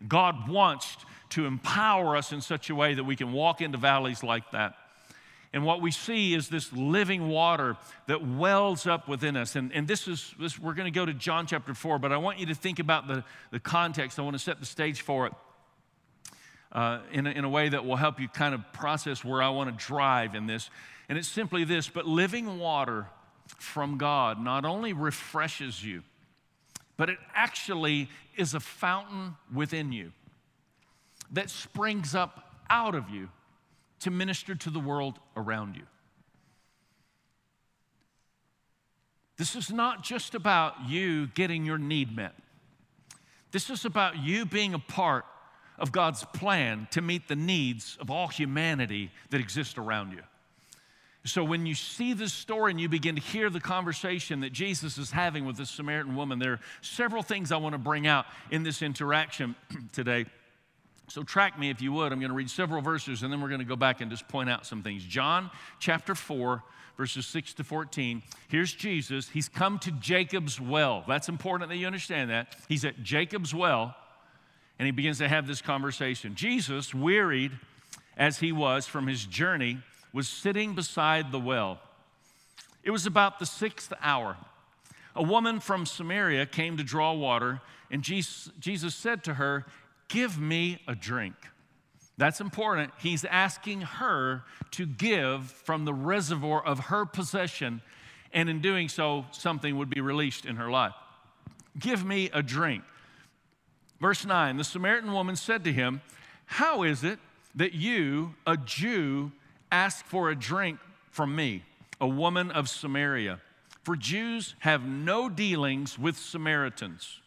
God 0.08 0.48
wants 0.48 0.96
to 1.30 1.46
empower 1.46 2.16
us 2.16 2.32
in 2.32 2.42
such 2.42 2.70
a 2.70 2.76
way 2.76 2.94
that 2.94 3.04
we 3.04 3.16
can 3.16 3.32
walk 3.32 3.62
into 3.62 3.78
valleys 3.78 4.24
like 4.24 4.50
that. 4.52 4.76
And 5.52 5.66
what 5.66 5.82
we 5.82 5.90
see 5.92 6.36
is 6.36 6.50
this 6.50 6.72
living 6.74 7.28
water 7.28 7.76
that 8.06 8.26
wells 8.26 8.86
up 8.86 9.08
within 9.08 9.36
us. 9.36 9.56
And, 9.56 9.74
and 9.74 9.88
this 9.88 10.08
is, 10.08 10.34
this, 10.40 10.60
we're 10.60 10.76
going 10.76 10.92
to 10.92 10.98
go 10.98 11.06
to 11.06 11.14
John 11.14 11.48
chapter 11.48 11.74
4, 11.74 11.98
but 11.98 12.12
I 12.12 12.18
want 12.18 12.38
you 12.38 12.46
to 12.48 12.56
think 12.56 12.78
about 12.78 13.08
the, 13.08 13.24
the 13.52 13.60
context. 13.60 14.20
I 14.20 14.22
want 14.22 14.36
to 14.36 14.44
set 14.44 14.60
the 14.60 14.66
stage 14.66 15.02
for 15.02 15.26
it 15.26 15.34
uh, 16.72 17.00
in, 17.12 17.26
a, 17.26 17.32
in 17.32 17.46
a 17.46 17.50
way 17.50 17.70
that 17.70 17.84
will 17.84 17.96
help 17.96 18.20
you 18.20 18.28
kind 18.28 18.54
of 18.54 18.62
process 18.74 19.26
where 19.26 19.42
I 19.42 19.50
want 19.50 19.76
to 19.76 19.86
drive 19.86 20.36
in 20.36 20.46
this. 20.46 20.70
And 21.08 21.18
it's 21.18 21.28
simply 21.28 21.64
this 21.64 21.90
but 21.90 22.06
living 22.06 22.60
water 22.60 23.08
from 23.58 23.98
God 23.98 24.40
not 24.40 24.66
only 24.66 24.94
refreshes 24.94 25.84
you, 25.84 26.04
but 26.96 27.10
it 27.10 27.18
actually 27.34 28.08
is 28.38 28.54
a 28.54 28.60
fountain 28.60 29.36
within 29.52 29.92
you 29.92 30.12
that 31.32 31.50
springs 31.50 32.16
up 32.16 32.64
out 32.70 32.96
of 32.96 33.10
you 33.10 33.30
to 34.02 34.12
minister 34.12 34.56
to 34.56 34.70
the 34.70 34.80
world 34.80 35.20
around 35.36 35.76
you. 35.76 35.84
This 39.38 39.56
is 39.56 39.72
not 39.72 40.04
just 40.04 40.36
about 40.36 40.90
you 40.90 41.28
getting 41.28 41.66
your 41.66 41.78
need 41.78 42.16
met. 42.16 42.34
This 43.52 43.70
is 43.70 43.86
about 43.86 44.18
you 44.18 44.46
being 44.46 44.74
a 44.74 44.80
part 44.80 45.26
of 45.78 45.92
God's 45.92 46.26
plan 46.34 46.88
to 46.92 47.02
meet 47.02 47.28
the 47.28 47.36
needs 47.36 47.98
of 48.02 48.12
all 48.12 48.28
humanity 48.28 49.12
that 49.30 49.40
exist 49.40 49.78
around 49.78 50.12
you. 50.12 50.22
So, 51.26 51.44
when 51.44 51.66
you 51.66 51.76
see 51.76 52.14
this 52.14 52.34
story 52.34 52.72
and 52.72 52.80
you 52.80 52.88
begin 52.90 53.16
to 53.16 53.22
hear 53.22 53.50
the 53.50 53.60
conversation 53.60 54.40
that 54.42 54.52
Jesus 54.52 54.98
is 54.98 55.12
having 55.12 55.46
with 55.46 55.58
this 55.58 55.70
Samaritan 55.70 56.16
woman, 56.16 56.40
there 56.40 56.54
are 56.54 56.60
several 56.82 57.24
things 57.24 57.52
I 57.52 57.58
want 57.58 57.74
to 57.74 57.80
bring 57.80 58.08
out 58.08 58.26
in 58.52 58.64
this 58.64 58.82
interaction 58.82 59.56
today. 59.94 60.26
So, 61.10 61.24
track 61.24 61.58
me 61.58 61.72
if 61.72 61.82
you 61.82 61.92
would. 61.94 62.12
I'm 62.12 62.20
going 62.20 62.30
to 62.30 62.36
read 62.36 62.52
several 62.52 62.82
verses 62.82 63.24
and 63.24 63.34
then 63.34 63.42
we're 63.42 63.50
going 63.50 63.62
to 63.62 63.66
go 63.66 63.76
back 63.76 64.00
and 64.00 64.12
just 64.12 64.28
point 64.28 64.50
out 64.50 64.66
some 64.66 64.84
things. 64.84 65.04
John 65.04 65.50
chapter 65.80 66.14
4, 66.14 66.62
verses 66.98 67.26
6 67.26 67.56
to 67.56 67.64
14. 67.64 68.22
Here's 68.48 68.74
Jesus. 68.74 69.28
He's 69.30 69.50
come 69.50 69.80
to 69.80 69.92
Jacob's 69.92 70.62
well. 70.62 71.04
That's 71.08 71.28
important 71.28 71.72
that 71.72 71.78
you 71.78 71.88
understand 71.88 72.30
that. 72.30 72.56
He's 72.68 72.86
at 72.86 73.02
Jacob's 73.02 73.56
well 73.56 73.96
and 74.78 74.86
he 74.86 74.92
begins 74.92 75.18
to 75.18 75.28
have 75.28 75.48
this 75.48 75.62
conversation. 75.62 76.36
Jesus, 76.36 76.94
wearied 76.94 77.52
as 78.16 78.40
he 78.40 78.52
was 78.52 78.86
from 78.86 79.08
his 79.08 79.26
journey, 79.26 79.80
was 80.14 80.28
sitting 80.28 80.76
beside 80.76 81.32
the 81.32 81.40
well. 81.40 81.80
It 82.84 82.92
was 82.92 83.06
about 83.06 83.40
the 83.40 83.46
sixth 83.46 83.92
hour. 84.02 84.38
A 85.16 85.24
woman 85.24 85.60
from 85.60 85.86
Samaria 85.86 86.46
came 86.46 86.78
to 86.78 86.84
draw 86.84 87.14
water, 87.14 87.62
and 87.92 88.02
Jesus, 88.04 88.52
Jesus 88.60 88.96
said 88.96 89.24
to 89.26 89.34
her, 89.34 89.66
Give 90.10 90.40
me 90.40 90.82
a 90.88 90.96
drink. 90.96 91.36
That's 92.18 92.42
important. 92.42 92.92
He's 93.00 93.24
asking 93.24 93.82
her 93.82 94.44
to 94.72 94.86
give 94.86 95.46
from 95.46 95.86
the 95.86 95.94
reservoir 95.94 96.64
of 96.66 96.80
her 96.80 97.06
possession, 97.06 97.82
and 98.34 98.50
in 98.50 98.60
doing 98.60 98.90
so, 98.90 99.26
something 99.32 99.78
would 99.78 99.90
be 99.90 100.02
released 100.02 100.46
in 100.46 100.58
her 100.58 100.70
life. 100.70 100.94
Give 101.78 102.04
me 102.04 102.30
a 102.34 102.44
drink. 102.44 102.84
Verse 104.02 104.26
9 104.26 104.58
The 104.58 104.64
Samaritan 104.64 105.14
woman 105.14 105.38
said 105.38 105.64
to 105.64 105.72
him, 105.72 106.02
How 106.46 106.84
is 106.84 107.04
it 107.04 107.20
that 107.56 107.74
you, 107.74 108.36
a 108.46 108.58
Jew, 108.58 109.32
ask 109.72 110.06
for 110.06 110.30
a 110.30 110.36
drink 110.36 110.80
from 111.12 111.36
me, 111.36 111.64
a 112.02 112.08
woman 112.08 112.52
of 112.52 112.68
Samaria? 112.68 113.40
For 113.84 113.96
Jews 113.96 114.56
have 114.60 114.84
no 114.86 115.30
dealings 115.30 115.98
with 115.98 116.18
Samaritans. 116.18 117.22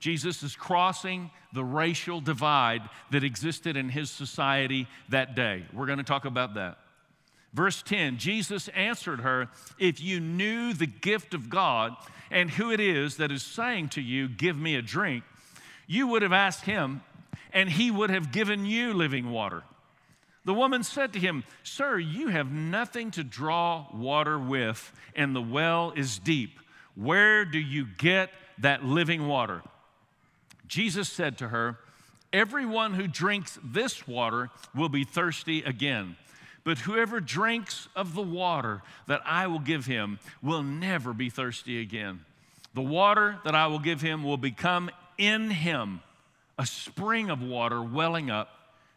Jesus 0.00 0.42
is 0.42 0.56
crossing 0.56 1.30
the 1.52 1.64
racial 1.64 2.20
divide 2.20 2.82
that 3.10 3.22
existed 3.22 3.76
in 3.76 3.90
his 3.90 4.10
society 4.10 4.88
that 5.10 5.34
day. 5.34 5.64
We're 5.72 5.86
going 5.86 5.98
to 5.98 6.04
talk 6.04 6.24
about 6.24 6.54
that. 6.54 6.78
Verse 7.52 7.82
10 7.82 8.16
Jesus 8.16 8.68
answered 8.68 9.20
her, 9.20 9.48
If 9.78 10.00
you 10.00 10.18
knew 10.20 10.72
the 10.72 10.86
gift 10.86 11.34
of 11.34 11.50
God 11.50 11.94
and 12.30 12.50
who 12.50 12.70
it 12.70 12.80
is 12.80 13.16
that 13.18 13.30
is 13.30 13.42
saying 13.42 13.90
to 13.90 14.00
you, 14.00 14.28
Give 14.28 14.56
me 14.56 14.74
a 14.76 14.82
drink, 14.82 15.24
you 15.86 16.06
would 16.08 16.22
have 16.22 16.32
asked 16.32 16.64
him, 16.64 17.02
and 17.52 17.68
he 17.68 17.90
would 17.90 18.10
have 18.10 18.32
given 18.32 18.64
you 18.64 18.94
living 18.94 19.30
water. 19.30 19.64
The 20.44 20.54
woman 20.54 20.82
said 20.82 21.12
to 21.12 21.18
him, 21.18 21.44
Sir, 21.62 21.98
you 21.98 22.28
have 22.28 22.50
nothing 22.50 23.10
to 23.12 23.24
draw 23.24 23.86
water 23.92 24.38
with, 24.38 24.92
and 25.14 25.36
the 25.36 25.42
well 25.42 25.92
is 25.94 26.18
deep. 26.18 26.58
Where 26.94 27.44
do 27.44 27.58
you 27.58 27.86
get 27.98 28.30
that 28.58 28.84
living 28.84 29.26
water? 29.26 29.62
Jesus 30.70 31.08
said 31.08 31.36
to 31.38 31.48
her, 31.48 31.78
Everyone 32.32 32.94
who 32.94 33.08
drinks 33.08 33.58
this 33.62 34.06
water 34.06 34.50
will 34.72 34.88
be 34.88 35.02
thirsty 35.02 35.62
again. 35.64 36.16
But 36.62 36.78
whoever 36.78 37.18
drinks 37.18 37.88
of 37.96 38.14
the 38.14 38.22
water 38.22 38.82
that 39.08 39.20
I 39.24 39.48
will 39.48 39.58
give 39.58 39.86
him 39.86 40.20
will 40.40 40.62
never 40.62 41.12
be 41.12 41.28
thirsty 41.28 41.80
again. 41.80 42.24
The 42.72 42.82
water 42.82 43.40
that 43.44 43.56
I 43.56 43.66
will 43.66 43.80
give 43.80 44.00
him 44.00 44.22
will 44.22 44.36
become 44.36 44.90
in 45.18 45.50
him 45.50 46.02
a 46.56 46.64
spring 46.64 47.30
of 47.30 47.42
water 47.42 47.82
welling 47.82 48.30
up 48.30 48.50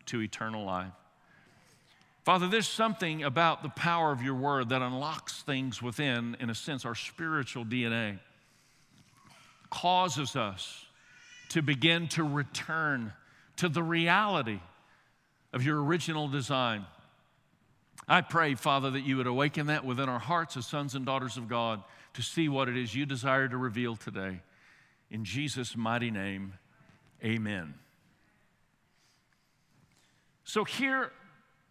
to 0.08 0.22
eternal 0.22 0.64
life. 0.64 0.92
Father, 2.24 2.48
there's 2.48 2.68
something 2.68 3.24
about 3.24 3.64
the 3.64 3.70
power 3.70 4.12
of 4.12 4.22
your 4.22 4.36
word 4.36 4.70
that 4.70 4.84
unlocks 4.84 5.42
things 5.42 5.82
within, 5.82 6.38
in 6.40 6.52
a 6.52 6.56
sense, 6.56 6.86
our 6.86 6.94
spiritual 6.94 7.66
DNA, 7.66 8.20
causes 9.72 10.36
us 10.36 10.83
to 11.54 11.62
begin 11.62 12.08
to 12.08 12.24
return 12.24 13.14
to 13.58 13.70
the 13.70 13.84
reality 13.84 14.60
of 15.54 15.64
your 15.64 15.84
original 15.84 16.28
design. 16.28 16.84
I 18.08 18.22
pray, 18.22 18.56
Father, 18.56 18.90
that 18.90 19.02
you 19.02 19.18
would 19.18 19.28
awaken 19.28 19.68
that 19.68 19.86
within 19.86 20.10
our 20.10 20.18
hearts 20.18 20.58
as 20.58 20.66
sons 20.66 20.96
and 20.96 21.06
daughters 21.06 21.38
of 21.38 21.48
God 21.48 21.84
to 22.16 22.24
see 22.24 22.50
what 22.50 22.70
it 22.70 22.76
is 22.76 22.96
you 22.96 23.06
desire 23.06 23.48
to 23.48 23.56
reveal 23.56 23.96
today. 23.96 24.40
In 25.12 25.26
Jesus' 25.26 25.78
mighty 25.78 26.10
name, 26.10 26.54
amen. 27.24 27.76
So 30.46 30.64
here, 30.64 31.12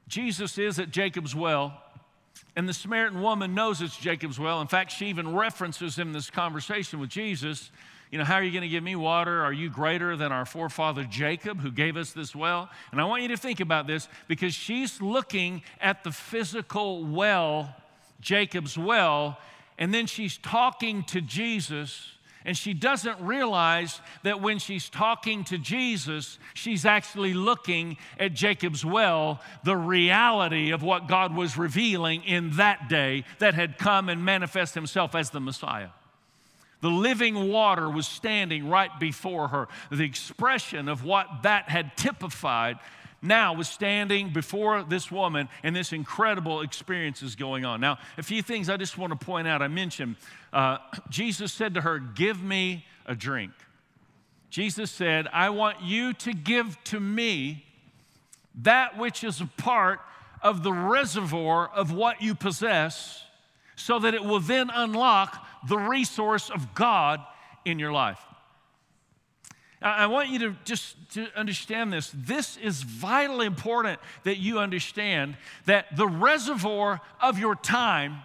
Jesus 0.06 0.58
is 0.58 0.78
at 0.78 0.92
Jacob's 0.92 1.34
well, 1.34 1.82
And 2.54 2.68
the 2.68 2.74
Samaritan 2.74 3.22
woman 3.22 3.54
knows 3.54 3.80
it's 3.80 3.96
Jacob's 3.96 4.38
well. 4.38 4.60
In 4.60 4.66
fact, 4.66 4.92
she 4.92 5.06
even 5.06 5.34
references 5.34 5.98
in 5.98 6.12
this 6.12 6.30
conversation 6.30 7.00
with 7.00 7.10
Jesus, 7.10 7.70
you 8.12 8.18
know, 8.18 8.24
how 8.24 8.34
are 8.34 8.42
you 8.42 8.52
going 8.52 8.62
to 8.62 8.68
give 8.68 8.84
me 8.84 8.94
water? 8.94 9.42
Are 9.42 9.54
you 9.54 9.70
greater 9.70 10.16
than 10.18 10.32
our 10.32 10.44
forefather 10.44 11.02
Jacob 11.04 11.60
who 11.60 11.70
gave 11.70 11.96
us 11.96 12.12
this 12.12 12.36
well? 12.36 12.68
And 12.92 13.00
I 13.00 13.04
want 13.04 13.22
you 13.22 13.28
to 13.28 13.38
think 13.38 13.60
about 13.60 13.86
this 13.86 14.06
because 14.28 14.52
she's 14.52 15.00
looking 15.00 15.62
at 15.80 16.04
the 16.04 16.12
physical 16.12 17.04
well, 17.04 17.74
Jacob's 18.20 18.76
well, 18.76 19.38
and 19.78 19.94
then 19.94 20.06
she's 20.06 20.36
talking 20.36 21.04
to 21.04 21.22
Jesus 21.22 22.12
and 22.44 22.56
she 22.56 22.74
doesn't 22.74 23.20
realize 23.20 24.00
that 24.24 24.42
when 24.42 24.58
she's 24.58 24.90
talking 24.90 25.44
to 25.44 25.58
Jesus, 25.58 26.38
she's 26.54 26.84
actually 26.84 27.34
looking 27.34 27.96
at 28.18 28.34
Jacob's 28.34 28.84
well, 28.84 29.40
the 29.64 29.76
reality 29.76 30.72
of 30.72 30.82
what 30.82 31.06
God 31.06 31.34
was 31.36 31.56
revealing 31.56 32.24
in 32.24 32.56
that 32.56 32.88
day 32.88 33.24
that 33.38 33.54
had 33.54 33.78
come 33.78 34.08
and 34.08 34.24
manifest 34.24 34.74
himself 34.74 35.14
as 35.14 35.30
the 35.30 35.40
Messiah. 35.40 35.90
The 36.82 36.90
living 36.90 37.48
water 37.48 37.88
was 37.88 38.06
standing 38.06 38.68
right 38.68 38.90
before 39.00 39.48
her. 39.48 39.68
The 39.90 40.04
expression 40.04 40.88
of 40.88 41.04
what 41.04 41.28
that 41.44 41.68
had 41.68 41.96
typified 41.96 42.78
now 43.22 43.54
was 43.54 43.68
standing 43.68 44.30
before 44.30 44.82
this 44.82 45.10
woman, 45.10 45.48
and 45.62 45.74
this 45.74 45.92
incredible 45.92 46.60
experience 46.60 47.22
is 47.22 47.36
going 47.36 47.64
on. 47.64 47.80
Now, 47.80 47.98
a 48.18 48.22
few 48.22 48.42
things 48.42 48.68
I 48.68 48.76
just 48.76 48.98
want 48.98 49.18
to 49.18 49.24
point 49.24 49.46
out. 49.46 49.62
I 49.62 49.68
mentioned 49.68 50.16
uh, 50.52 50.78
Jesus 51.08 51.52
said 51.52 51.74
to 51.74 51.80
her, 51.80 51.98
Give 52.00 52.42
me 52.42 52.84
a 53.06 53.14
drink. 53.14 53.52
Jesus 54.50 54.90
said, 54.90 55.28
I 55.32 55.50
want 55.50 55.80
you 55.82 56.12
to 56.14 56.34
give 56.34 56.82
to 56.84 57.00
me 57.00 57.64
that 58.62 58.98
which 58.98 59.24
is 59.24 59.40
a 59.40 59.46
part 59.56 60.00
of 60.42 60.62
the 60.62 60.72
reservoir 60.72 61.68
of 61.68 61.92
what 61.92 62.20
you 62.20 62.34
possess, 62.34 63.24
so 63.82 63.98
that 63.98 64.14
it 64.14 64.24
will 64.24 64.40
then 64.40 64.70
unlock 64.72 65.46
the 65.68 65.76
resource 65.76 66.50
of 66.50 66.74
God 66.74 67.20
in 67.64 67.78
your 67.78 67.92
life. 67.92 68.20
I 69.80 70.06
want 70.06 70.28
you 70.28 70.38
to 70.40 70.56
just 70.64 70.94
to 71.14 71.26
understand 71.36 71.92
this. 71.92 72.12
This 72.14 72.56
is 72.56 72.82
vitally 72.82 73.46
important 73.46 73.98
that 74.22 74.38
you 74.38 74.60
understand 74.60 75.36
that 75.66 75.96
the 75.96 76.06
reservoir 76.06 77.00
of 77.20 77.38
your 77.38 77.56
time 77.56 78.22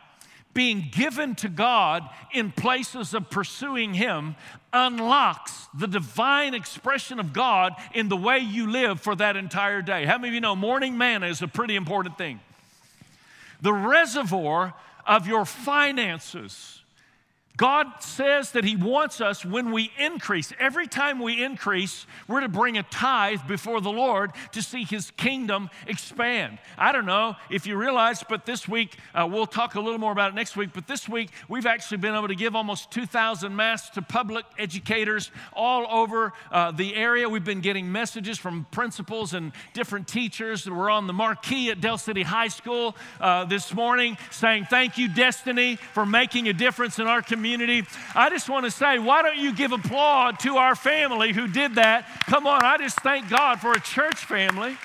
being 0.54 0.90
given 0.92 1.36
to 1.36 1.50
God 1.50 2.04
in 2.34 2.52
places 2.52 3.14
of 3.14 3.30
pursuing 3.30 3.94
Him 3.94 4.36
unlocks 4.72 5.68
the 5.74 5.88
divine 5.88 6.54
expression 6.54 7.20
of 7.20 7.34
God 7.34 7.74
in 7.94 8.10
the 8.10 8.18
way 8.18 8.40
you 8.40 8.70
live 8.70 9.02
for 9.02 9.16
that 9.16 9.36
entire 9.36 9.82
day. 9.82 10.06
How 10.06 10.18
many 10.18 10.30
of 10.30 10.34
you 10.36 10.42
know 10.42 10.56
morning 10.56 10.98
manna 10.98 11.28
is 11.28 11.42
a 11.42 11.48
pretty 11.48 11.76
important 11.76 12.18
thing? 12.18 12.40
The 13.62 13.74
reservoir 13.74 14.74
of 15.08 15.28
your 15.28 15.46
finances 15.46 16.84
God 17.58 17.88
says 18.02 18.52
that 18.52 18.64
He 18.64 18.76
wants 18.76 19.20
us 19.20 19.44
when 19.44 19.72
we 19.72 19.92
increase. 19.98 20.54
Every 20.60 20.86
time 20.86 21.18
we 21.20 21.44
increase, 21.44 22.06
we're 22.28 22.42
to 22.42 22.48
bring 22.48 22.78
a 22.78 22.84
tithe 22.84 23.40
before 23.48 23.82
the 23.82 23.90
Lord 23.90 24.32
to 24.52 24.62
see 24.62 24.84
His 24.84 25.10
kingdom 25.12 25.72
expand. 25.88 26.60
I 26.78 26.92
don't 26.92 27.08
know 27.08 27.36
if 27.50 27.66
you 27.66 27.76
realize, 27.76 28.24
but 28.30 28.46
this 28.46 28.68
week, 28.68 28.98
uh, 29.16 29.28
we'll 29.30 29.48
talk 29.48 29.74
a 29.74 29.82
little 29.82 29.98
more 29.98 30.12
about 30.12 30.34
it 30.34 30.36
next 30.36 30.56
week, 30.56 30.70
but 30.72 30.86
this 30.86 31.10
week, 31.10 31.32
we've 31.50 31.66
actually 31.66 31.98
been 31.98 32.14
able 32.14 32.28
to 32.28 32.36
give 32.36 32.56
almost 32.56 32.92
2,000 32.92 33.56
masks 33.56 33.90
to 33.96 34.04
public 34.04 34.46
educators 34.60 35.32
all 35.52 35.88
over 35.90 36.34
uh, 36.52 36.70
the 36.70 36.96
area. 36.96 37.28
We've 37.28 37.44
been 37.44 37.62
getting 37.62 37.92
messages 37.92 38.38
from 38.38 38.68
principals 38.70 39.34
and 39.34 39.52
different 39.74 40.08
teachers. 40.08 40.70
We're 40.70 40.92
on 40.92 41.08
the 41.08 41.14
marquee 41.14 41.72
at 41.72 41.82
Del 41.82 41.98
City 41.98 42.22
High 42.22 42.50
School 42.50 42.96
uh, 43.20 43.46
this 43.46 43.74
morning 43.74 44.16
saying, 44.30 44.68
Thank 44.70 45.00
you, 45.00 45.08
Destiny, 45.08 45.78
for 45.78 46.06
making 46.06 46.50
a 46.50 46.54
difference 46.54 47.00
in 47.00 47.08
our 47.08 47.24
community 47.24 47.47
community. 47.48 47.88
I 48.14 48.30
just 48.30 48.50
want 48.50 48.66
to 48.66 48.72
say, 48.72 49.00
why 49.00 49.22
don't 49.22 49.38
you 49.38 49.54
give 49.54 49.72
applause 49.72 50.36
to 50.40 50.58
our 50.58 50.76
family 50.76 51.32
who 51.32 51.48
did 51.48 51.76
that? 51.76 52.06
Come 52.26 52.46
on, 52.46 52.62
I 52.64 52.78
just 52.78 53.00
thank 53.00 53.30
God 53.30 53.62
for 53.62 53.72
a 53.72 53.80
church 53.80 54.26
family 54.26 54.76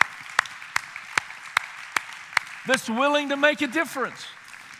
that's 2.67 2.89
willing 2.89 3.31
to 3.31 3.37
make 3.37 3.63
a 3.63 3.67
difference. 3.67 4.25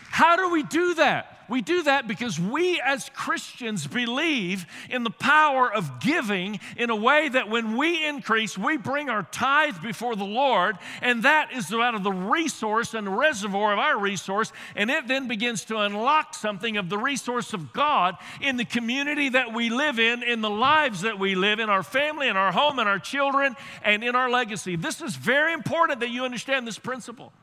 How 0.09 0.37
do 0.37 0.49
we 0.49 0.63
do 0.63 0.93
that? 0.95 1.32
We 1.49 1.61
do 1.61 1.83
that 1.83 2.07
because 2.07 2.39
we 2.39 2.79
as 2.81 3.09
Christians 3.09 3.85
believe 3.85 4.65
in 4.89 5.03
the 5.03 5.09
power 5.09 5.71
of 5.71 5.99
giving 5.99 6.59
in 6.77 6.89
a 6.89 6.95
way 6.95 7.29
that 7.29 7.49
when 7.49 7.75
we 7.77 8.05
increase, 8.05 8.57
we 8.57 8.77
bring 8.77 9.09
our 9.09 9.23
tithe 9.23 9.81
before 9.81 10.15
the 10.15 10.23
Lord, 10.23 10.77
and 11.01 11.23
that 11.23 11.51
is 11.53 11.71
out 11.73 11.95
of 11.95 12.03
the 12.03 12.11
resource 12.11 12.93
and 12.93 13.17
reservoir 13.17 13.73
of 13.73 13.79
our 13.79 13.97
resource, 13.97 14.51
and 14.75 14.89
it 14.89 15.07
then 15.07 15.27
begins 15.27 15.65
to 15.65 15.77
unlock 15.77 16.33
something 16.33 16.77
of 16.77 16.89
the 16.89 16.97
resource 16.97 17.53
of 17.53 17.73
God 17.73 18.15
in 18.41 18.57
the 18.57 18.65
community 18.65 19.29
that 19.29 19.53
we 19.53 19.69
live 19.69 19.99
in, 19.99 20.23
in 20.23 20.41
the 20.41 20.49
lives 20.49 21.01
that 21.01 21.19
we 21.19 21.35
live, 21.35 21.59
in 21.59 21.69
our 21.69 21.83
family, 21.83 22.27
in 22.27 22.37
our 22.37 22.51
home, 22.51 22.79
in 22.79 22.87
our 22.87 22.99
children, 22.99 23.55
and 23.83 24.03
in 24.03 24.15
our 24.15 24.29
legacy. 24.29 24.75
This 24.75 25.01
is 25.01 25.15
very 25.15 25.53
important 25.53 25.99
that 25.99 26.09
you 26.09 26.23
understand 26.23 26.67
this 26.67 26.79
principle. 26.79 27.33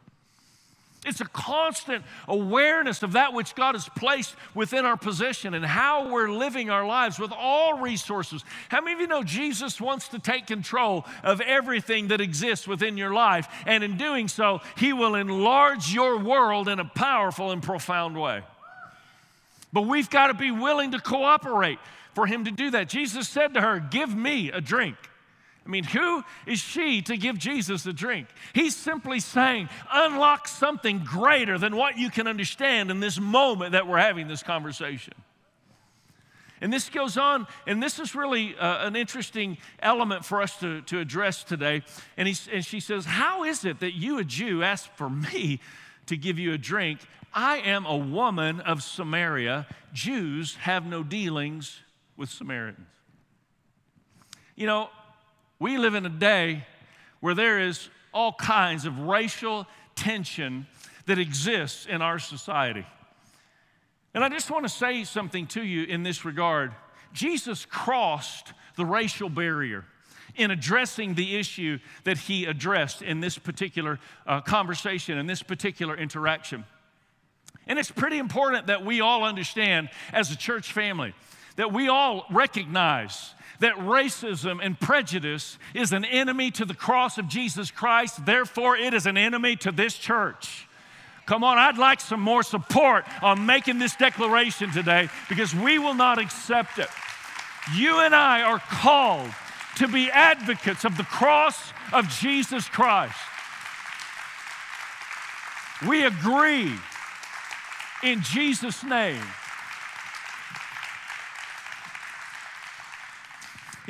It's 1.06 1.22
a 1.22 1.26
constant 1.26 2.04
awareness 2.28 3.02
of 3.02 3.12
that 3.12 3.32
which 3.32 3.54
God 3.54 3.74
has 3.74 3.88
placed 3.88 4.34
within 4.54 4.84
our 4.84 4.98
position 4.98 5.54
and 5.54 5.64
how 5.64 6.12
we're 6.12 6.30
living 6.30 6.68
our 6.68 6.86
lives 6.86 7.18
with 7.18 7.32
all 7.32 7.78
resources. 7.78 8.44
How 8.68 8.82
many 8.82 8.94
of 8.94 9.00
you 9.00 9.06
know 9.06 9.22
Jesus 9.22 9.80
wants 9.80 10.08
to 10.08 10.18
take 10.18 10.46
control 10.46 11.06
of 11.22 11.40
everything 11.40 12.08
that 12.08 12.20
exists 12.20 12.68
within 12.68 12.98
your 12.98 13.14
life? 13.14 13.48
And 13.64 13.82
in 13.82 13.96
doing 13.96 14.28
so, 14.28 14.60
He 14.76 14.92
will 14.92 15.14
enlarge 15.14 15.92
your 15.92 16.18
world 16.18 16.68
in 16.68 16.78
a 16.78 16.84
powerful 16.84 17.50
and 17.50 17.62
profound 17.62 18.20
way. 18.20 18.42
But 19.72 19.82
we've 19.82 20.10
got 20.10 20.26
to 20.26 20.34
be 20.34 20.50
willing 20.50 20.90
to 20.90 21.00
cooperate 21.00 21.78
for 22.14 22.26
Him 22.26 22.44
to 22.44 22.50
do 22.50 22.72
that. 22.72 22.90
Jesus 22.90 23.26
said 23.26 23.54
to 23.54 23.62
her, 23.62 23.80
Give 23.80 24.14
me 24.14 24.50
a 24.50 24.60
drink. 24.60 24.96
I 25.70 25.72
mean, 25.72 25.84
who 25.84 26.24
is 26.46 26.58
she 26.58 27.00
to 27.02 27.16
give 27.16 27.38
Jesus 27.38 27.86
a 27.86 27.92
drink? 27.92 28.26
He's 28.52 28.74
simply 28.74 29.20
saying, 29.20 29.68
unlock 29.92 30.48
something 30.48 30.98
greater 31.04 31.58
than 31.58 31.76
what 31.76 31.96
you 31.96 32.10
can 32.10 32.26
understand 32.26 32.90
in 32.90 32.98
this 32.98 33.20
moment 33.20 33.70
that 33.70 33.86
we're 33.86 33.98
having 33.98 34.26
this 34.26 34.42
conversation. 34.42 35.14
And 36.60 36.72
this 36.72 36.88
goes 36.88 37.16
on, 37.16 37.46
and 37.68 37.80
this 37.80 38.00
is 38.00 38.16
really 38.16 38.56
uh, 38.56 38.84
an 38.84 38.96
interesting 38.96 39.58
element 39.78 40.24
for 40.24 40.42
us 40.42 40.58
to, 40.58 40.80
to 40.82 40.98
address 40.98 41.44
today. 41.44 41.82
And, 42.16 42.26
he, 42.26 42.36
and 42.52 42.66
she 42.66 42.80
says, 42.80 43.04
How 43.04 43.44
is 43.44 43.64
it 43.64 43.78
that 43.78 43.94
you, 43.94 44.18
a 44.18 44.24
Jew, 44.24 44.64
ask 44.64 44.90
for 44.96 45.08
me 45.08 45.60
to 46.06 46.16
give 46.16 46.36
you 46.36 46.52
a 46.52 46.58
drink? 46.58 46.98
I 47.32 47.58
am 47.58 47.86
a 47.86 47.96
woman 47.96 48.58
of 48.58 48.82
Samaria. 48.82 49.68
Jews 49.92 50.56
have 50.56 50.84
no 50.84 51.04
dealings 51.04 51.78
with 52.16 52.28
Samaritans. 52.28 52.88
You 54.56 54.66
know, 54.66 54.90
we 55.60 55.78
live 55.78 55.94
in 55.94 56.04
a 56.06 56.10
day 56.10 56.64
where 57.20 57.34
there 57.34 57.60
is 57.60 57.88
all 58.12 58.32
kinds 58.32 58.86
of 58.86 58.98
racial 58.98 59.66
tension 59.94 60.66
that 61.06 61.18
exists 61.18 61.86
in 61.86 62.02
our 62.02 62.18
society. 62.18 62.84
And 64.14 64.24
I 64.24 64.28
just 64.28 64.50
want 64.50 64.64
to 64.64 64.68
say 64.68 65.04
something 65.04 65.46
to 65.48 65.62
you 65.62 65.84
in 65.84 66.02
this 66.02 66.24
regard. 66.24 66.72
Jesus 67.12 67.64
crossed 67.66 68.52
the 68.76 68.84
racial 68.84 69.28
barrier 69.28 69.84
in 70.34 70.50
addressing 70.50 71.14
the 71.14 71.36
issue 71.36 71.78
that 72.04 72.16
he 72.16 72.46
addressed 72.46 73.02
in 73.02 73.20
this 73.20 73.36
particular 73.36 74.00
uh, 74.26 74.40
conversation, 74.40 75.18
in 75.18 75.26
this 75.26 75.42
particular 75.42 75.96
interaction. 75.96 76.64
And 77.66 77.78
it's 77.78 77.90
pretty 77.90 78.18
important 78.18 78.68
that 78.68 78.84
we 78.84 79.00
all 79.00 79.24
understand 79.24 79.90
as 80.12 80.30
a 80.32 80.36
church 80.36 80.72
family 80.72 81.14
that 81.56 81.72
we 81.72 81.88
all 81.88 82.24
recognize 82.30 83.34
that 83.60 83.76
racism 83.76 84.58
and 84.62 84.78
prejudice 84.78 85.58
is 85.74 85.92
an 85.92 86.04
enemy 86.04 86.50
to 86.52 86.64
the 86.64 86.74
cross 86.74 87.18
of 87.18 87.28
Jesus 87.28 87.70
Christ, 87.70 88.26
therefore, 88.26 88.76
it 88.76 88.92
is 88.92 89.06
an 89.06 89.16
enemy 89.16 89.56
to 89.56 89.70
this 89.70 89.94
church. 89.94 90.66
Come 91.26 91.44
on, 91.44 91.58
I'd 91.58 91.78
like 91.78 92.00
some 92.00 92.20
more 92.20 92.42
support 92.42 93.04
on 93.22 93.46
making 93.46 93.78
this 93.78 93.94
declaration 93.94 94.72
today 94.72 95.08
because 95.28 95.54
we 95.54 95.78
will 95.78 95.94
not 95.94 96.18
accept 96.18 96.78
it. 96.78 96.88
You 97.74 98.00
and 98.00 98.14
I 98.14 98.42
are 98.42 98.58
called 98.58 99.30
to 99.76 99.86
be 99.86 100.10
advocates 100.10 100.84
of 100.84 100.96
the 100.96 101.04
cross 101.04 101.72
of 101.92 102.08
Jesus 102.08 102.68
Christ. 102.68 103.14
We 105.86 106.04
agree 106.04 106.72
in 108.02 108.22
Jesus' 108.22 108.82
name 108.82 109.22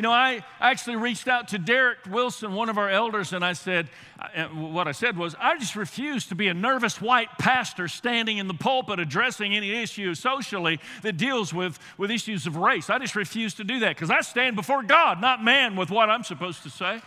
You 0.00 0.02
know, 0.02 0.12
I 0.12 0.42
actually 0.62 0.96
reached 0.96 1.28
out 1.28 1.48
to 1.48 1.58
Derek 1.58 1.98
Wilson, 2.08 2.54
one 2.54 2.70
of 2.70 2.78
our 2.78 2.88
elders, 2.88 3.34
and 3.34 3.44
I 3.44 3.52
said, 3.52 3.90
uh, 4.18 4.44
what 4.46 4.88
I 4.88 4.92
said 4.92 5.14
was, 5.18 5.36
I 5.38 5.58
just 5.58 5.76
refuse 5.76 6.24
to 6.28 6.34
be 6.34 6.48
a 6.48 6.54
nervous 6.54 7.02
white 7.02 7.28
pastor 7.38 7.86
standing 7.86 8.38
in 8.38 8.48
the 8.48 8.54
pulpit 8.54 8.98
addressing 8.98 9.54
any 9.54 9.82
issue 9.82 10.14
socially 10.14 10.80
that 11.02 11.18
deals 11.18 11.52
with, 11.52 11.78
with 11.98 12.10
issues 12.10 12.46
of 12.46 12.56
race. 12.56 12.88
I 12.88 12.98
just 12.98 13.14
refuse 13.14 13.52
to 13.56 13.64
do 13.64 13.80
that 13.80 13.94
because 13.94 14.08
I 14.08 14.22
stand 14.22 14.56
before 14.56 14.82
God, 14.82 15.20
not 15.20 15.44
man, 15.44 15.76
with 15.76 15.90
what 15.90 16.08
I'm 16.08 16.24
supposed 16.24 16.62
to 16.62 16.70
say. 16.70 17.02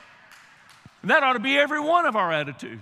And 1.01 1.09
that 1.09 1.23
ought 1.23 1.33
to 1.33 1.39
be 1.39 1.57
every 1.57 1.79
one 1.79 2.05
of 2.05 2.15
our 2.15 2.31
attitude. 2.31 2.79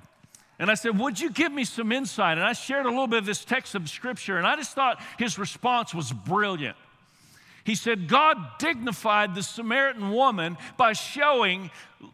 And 0.59 0.69
I 0.69 0.73
said, 0.73 0.99
Would 0.99 1.21
you 1.21 1.29
give 1.29 1.53
me 1.53 1.63
some 1.63 1.93
insight? 1.93 2.37
And 2.37 2.45
I 2.45 2.51
shared 2.51 2.85
a 2.85 2.89
little 2.89 3.07
bit 3.07 3.19
of 3.19 3.25
this 3.25 3.45
text 3.45 3.75
of 3.75 3.89
scripture, 3.89 4.37
and 4.37 4.45
I 4.45 4.57
just 4.57 4.73
thought 4.73 5.01
his 5.17 5.39
response 5.39 5.95
was 5.95 6.11
brilliant. 6.11 6.75
He 7.63 7.75
said, 7.75 8.07
God 8.07 8.37
dignified 8.57 9.35
the 9.35 9.43
Samaritan 9.43 10.11
woman 10.11 10.57
by 10.77 10.93
showing 10.93 11.69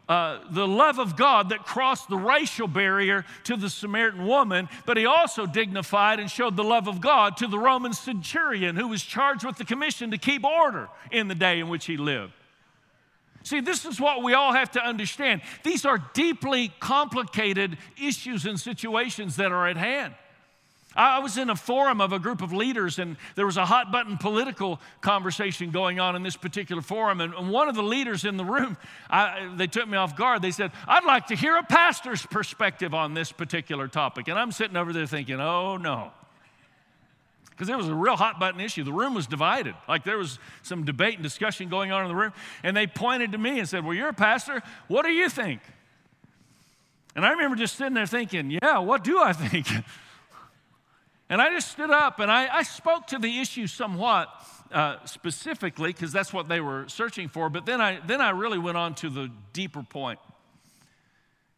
uh, 0.09 0.39
the 0.51 0.67
love 0.67 0.99
of 0.99 1.15
God 1.15 1.49
that 1.49 1.63
crossed 1.65 2.09
the 2.09 2.17
racial 2.17 2.67
barrier 2.67 3.25
to 3.45 3.55
the 3.55 3.69
Samaritan 3.69 4.25
woman, 4.27 4.67
but 4.85 4.97
he 4.97 5.05
also 5.05 5.45
dignified 5.45 6.19
and 6.19 6.29
showed 6.29 6.57
the 6.57 6.63
love 6.63 6.87
of 6.87 6.99
God 6.99 7.37
to 7.37 7.47
the 7.47 7.59
Roman 7.59 7.93
centurion 7.93 8.75
who 8.75 8.89
was 8.89 9.01
charged 9.01 9.45
with 9.45 9.57
the 9.57 9.65
commission 9.65 10.11
to 10.11 10.17
keep 10.17 10.43
order 10.43 10.89
in 11.11 11.27
the 11.29 11.35
day 11.35 11.59
in 11.59 11.69
which 11.69 11.85
he 11.85 11.95
lived. 11.95 12.33
See, 13.43 13.61
this 13.61 13.85
is 13.85 13.97
what 13.97 14.23
we 14.23 14.33
all 14.33 14.51
have 14.51 14.71
to 14.71 14.81
understand. 14.81 15.41
These 15.63 15.85
are 15.85 16.03
deeply 16.13 16.73
complicated 16.81 17.77
issues 18.01 18.45
and 18.45 18.59
situations 18.59 19.37
that 19.37 19.53
are 19.53 19.67
at 19.67 19.77
hand. 19.77 20.15
I 20.97 21.19
was 21.19 21.37
in 21.37 21.51
a 21.51 21.55
forum 21.55 22.01
of 22.01 22.11
a 22.11 22.17
group 22.17 22.41
of 22.41 22.51
leaders, 22.51 22.97
and 22.97 23.17
there 23.35 23.45
was 23.45 23.57
a 23.57 23.65
hot 23.65 23.91
button 23.91 24.17
political 24.17 24.81
conversation 24.99 25.69
going 25.69 25.99
on 25.99 26.15
in 26.15 26.23
this 26.23 26.35
particular 26.35 26.81
forum. 26.81 27.21
And 27.21 27.49
one 27.49 27.69
of 27.69 27.75
the 27.75 27.83
leaders 27.83 28.25
in 28.25 28.35
the 28.35 28.43
room, 28.43 28.77
I, 29.09 29.53
they 29.55 29.67
took 29.67 29.87
me 29.87 29.95
off 29.95 30.15
guard. 30.15 30.41
They 30.41 30.51
said, 30.51 30.71
I'd 30.87 31.05
like 31.05 31.27
to 31.27 31.35
hear 31.35 31.55
a 31.55 31.63
pastor's 31.63 32.25
perspective 32.25 32.95
on 32.95 33.13
this 33.13 33.31
particular 33.31 33.87
topic. 33.87 34.27
And 34.27 34.39
I'm 34.39 34.51
sitting 34.51 34.75
over 34.75 34.91
there 34.91 35.05
thinking, 35.05 35.39
oh 35.39 35.77
no. 35.77 36.11
Because 37.51 37.69
it 37.69 37.77
was 37.77 37.87
a 37.87 37.95
real 37.95 38.15
hot 38.15 38.39
button 38.39 38.59
issue. 38.59 38.83
The 38.83 38.93
room 38.93 39.13
was 39.13 39.27
divided. 39.27 39.75
Like 39.87 40.03
there 40.03 40.17
was 40.17 40.39
some 40.63 40.83
debate 40.83 41.15
and 41.15 41.23
discussion 41.23 41.69
going 41.69 41.91
on 41.91 42.03
in 42.03 42.07
the 42.07 42.15
room. 42.15 42.33
And 42.63 42.75
they 42.75 42.87
pointed 42.87 43.31
to 43.31 43.37
me 43.37 43.59
and 43.59 43.69
said, 43.69 43.83
Well, 43.83 43.95
you're 43.95 44.09
a 44.09 44.13
pastor. 44.13 44.61
What 44.87 45.05
do 45.05 45.11
you 45.11 45.29
think? 45.29 45.61
And 47.15 47.25
I 47.25 47.31
remember 47.31 47.55
just 47.55 47.75
sitting 47.75 47.95
there 47.95 48.05
thinking, 48.05 48.51
Yeah, 48.51 48.79
what 48.79 49.03
do 49.03 49.19
I 49.19 49.33
think? 49.33 49.67
And 51.29 51.41
I 51.41 51.49
just 51.49 51.71
stood 51.71 51.91
up 51.91 52.19
and 52.19 52.31
I, 52.31 52.47
I 52.47 52.63
spoke 52.63 53.07
to 53.07 53.19
the 53.19 53.39
issue 53.39 53.67
somewhat 53.67 54.29
uh, 54.71 54.97
specifically 55.05 55.91
because 55.91 56.11
that's 56.11 56.31
what 56.31 56.47
they 56.47 56.61
were 56.61 56.87
searching 56.87 57.27
for. 57.27 57.49
But 57.49 57.65
then 57.65 57.81
I, 57.81 57.99
then 58.05 58.21
I 58.21 58.29
really 58.29 58.57
went 58.57 58.77
on 58.77 58.95
to 58.95 59.09
the 59.09 59.29
deeper 59.53 59.83
point. 59.83 60.19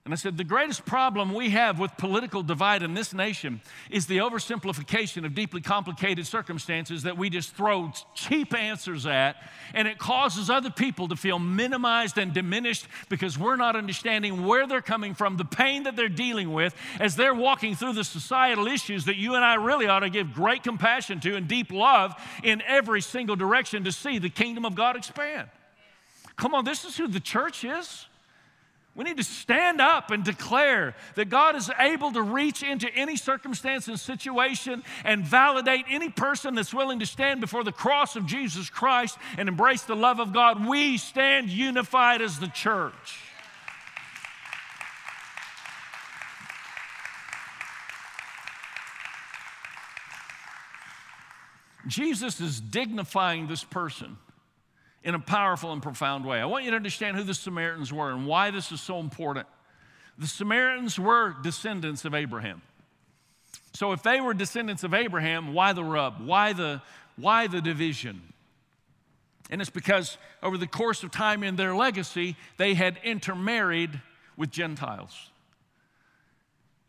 And 0.05 0.13
I 0.13 0.17
said, 0.17 0.37
the 0.37 0.43
greatest 0.43 0.85
problem 0.85 1.33
we 1.33 1.49
have 1.51 1.77
with 1.77 1.95
political 1.97 2.41
divide 2.41 2.81
in 2.81 2.93
this 2.93 3.13
nation 3.13 3.61
is 3.91 4.07
the 4.07 4.17
oversimplification 4.19 5.25
of 5.25 5.35
deeply 5.35 5.61
complicated 5.61 6.25
circumstances 6.25 7.03
that 7.03 7.17
we 7.17 7.29
just 7.29 7.53
throw 7.53 7.91
cheap 8.15 8.55
answers 8.55 9.05
at, 9.05 9.35
and 9.73 9.87
it 9.87 9.99
causes 9.99 10.49
other 10.49 10.71
people 10.71 11.09
to 11.09 11.15
feel 11.15 11.37
minimized 11.37 12.17
and 12.17 12.33
diminished 12.33 12.87
because 13.09 13.37
we're 13.37 13.57
not 13.57 13.75
understanding 13.75 14.45
where 14.45 14.65
they're 14.65 14.81
coming 14.81 15.13
from, 15.13 15.37
the 15.37 15.45
pain 15.45 15.83
that 15.83 15.95
they're 15.95 16.09
dealing 16.09 16.53
with 16.53 16.73
as 16.99 17.15
they're 17.15 17.35
walking 17.35 17.75
through 17.75 17.93
the 17.93 18.05
societal 18.05 18.67
issues 18.67 19.05
that 19.05 19.17
you 19.17 19.35
and 19.35 19.45
I 19.45 19.55
really 19.55 19.87
ought 19.87 19.99
to 19.99 20.09
give 20.09 20.33
great 20.33 20.63
compassion 20.63 21.19
to 21.19 21.35
and 21.35 21.47
deep 21.47 21.71
love 21.71 22.15
in 22.41 22.63
every 22.65 23.01
single 23.01 23.35
direction 23.35 23.83
to 23.83 23.91
see 23.91 24.17
the 24.17 24.29
kingdom 24.29 24.65
of 24.65 24.73
God 24.73 24.95
expand. 24.95 25.49
Come 26.35 26.55
on, 26.55 26.65
this 26.65 26.85
is 26.85 26.97
who 26.97 27.07
the 27.07 27.19
church 27.19 27.63
is. 27.63 28.07
We 28.95 29.03
need 29.05 29.17
to 29.17 29.23
stand 29.23 29.79
up 29.79 30.11
and 30.11 30.25
declare 30.25 30.95
that 31.15 31.29
God 31.29 31.55
is 31.55 31.71
able 31.79 32.11
to 32.11 32.21
reach 32.21 32.63
into 32.63 32.89
any 32.93 33.15
circumstance 33.15 33.87
and 33.87 33.99
situation 33.99 34.83
and 35.05 35.23
validate 35.23 35.85
any 35.87 36.09
person 36.09 36.55
that's 36.55 36.73
willing 36.73 36.99
to 36.99 37.05
stand 37.05 37.39
before 37.39 37.63
the 37.63 37.71
cross 37.71 38.15
of 38.15 38.25
Jesus 38.25 38.69
Christ 38.69 39.17
and 39.37 39.47
embrace 39.47 39.83
the 39.83 39.95
love 39.95 40.19
of 40.19 40.33
God. 40.33 40.65
We 40.65 40.97
stand 40.97 41.49
unified 41.49 42.21
as 42.21 42.39
the 42.39 42.47
church. 42.47 43.21
Jesus 51.87 52.41
is 52.41 52.59
dignifying 52.59 53.47
this 53.47 53.63
person 53.63 54.17
in 55.03 55.15
a 55.15 55.19
powerful 55.19 55.71
and 55.71 55.81
profound 55.81 56.25
way. 56.25 56.39
I 56.39 56.45
want 56.45 56.65
you 56.65 56.71
to 56.71 56.75
understand 56.75 57.17
who 57.17 57.23
the 57.23 57.33
Samaritans 57.33 57.93
were 57.93 58.11
and 58.11 58.27
why 58.27 58.51
this 58.51 58.71
is 58.71 58.81
so 58.81 58.99
important. 58.99 59.47
The 60.17 60.27
Samaritans 60.27 60.99
were 60.99 61.35
descendants 61.41 62.03
of 62.05 62.13
Abraham. 62.13 62.61
So 63.73 63.93
if 63.93 64.03
they 64.03 64.19
were 64.19 64.33
descendants 64.33 64.83
of 64.83 64.93
Abraham, 64.93 65.53
why 65.53 65.73
the 65.73 65.83
rub? 65.83 66.25
Why 66.25 66.53
the, 66.53 66.81
why 67.15 67.47
the 67.47 67.61
division? 67.61 68.21
And 69.49 69.61
it's 69.61 69.69
because 69.69 70.17
over 70.43 70.57
the 70.57 70.67
course 70.67 71.03
of 71.03 71.11
time 71.11 71.43
in 71.43 71.55
their 71.55 71.73
legacy, 71.73 72.35
they 72.57 72.73
had 72.73 72.99
intermarried 73.03 74.01
with 74.35 74.51
Gentiles. 74.51 75.31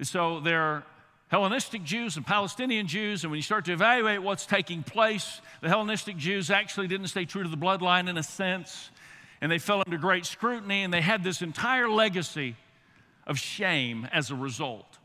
So 0.02 0.40
they're 0.40 0.84
Hellenistic 1.30 1.84
Jews 1.84 2.16
and 2.16 2.26
Palestinian 2.26 2.88
Jews, 2.88 3.22
and 3.22 3.30
when 3.30 3.38
you 3.38 3.42
start 3.42 3.64
to 3.66 3.72
evaluate 3.72 4.20
what's 4.20 4.46
taking 4.46 4.82
place, 4.82 5.40
the 5.60 5.68
Hellenistic 5.68 6.16
Jews 6.16 6.50
actually 6.50 6.88
didn't 6.88 7.06
stay 7.06 7.24
true 7.24 7.44
to 7.44 7.48
the 7.48 7.56
bloodline 7.56 8.08
in 8.08 8.18
a 8.18 8.22
sense, 8.22 8.90
and 9.40 9.50
they 9.50 9.60
fell 9.60 9.80
under 9.86 9.96
great 9.96 10.26
scrutiny, 10.26 10.82
and 10.82 10.92
they 10.92 11.00
had 11.00 11.22
this 11.22 11.40
entire 11.40 11.88
legacy 11.88 12.56
of 13.28 13.38
shame 13.38 14.08
as 14.12 14.32
a 14.32 14.34
result. 14.34 14.98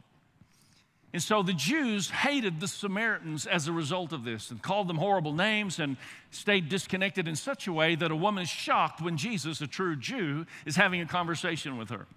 And 1.14 1.22
so 1.22 1.44
the 1.44 1.54
Jews 1.54 2.10
hated 2.10 2.60
the 2.60 2.68
Samaritans 2.68 3.46
as 3.46 3.68
a 3.68 3.72
result 3.72 4.12
of 4.12 4.24
this 4.24 4.50
and 4.50 4.60
called 4.60 4.88
them 4.88 4.98
horrible 4.98 5.32
names 5.32 5.78
and 5.78 5.96
stayed 6.32 6.70
disconnected 6.70 7.28
in 7.28 7.36
such 7.36 7.68
a 7.68 7.72
way 7.72 7.94
that 7.94 8.10
a 8.10 8.16
woman 8.16 8.42
is 8.42 8.50
shocked 8.50 9.00
when 9.00 9.16
Jesus, 9.16 9.62
a 9.62 9.68
true 9.68 9.96
Jew, 9.96 10.48
is 10.66 10.76
having 10.76 11.02
a 11.02 11.06
conversation 11.06 11.78
with 11.78 11.90
her. 11.90 12.08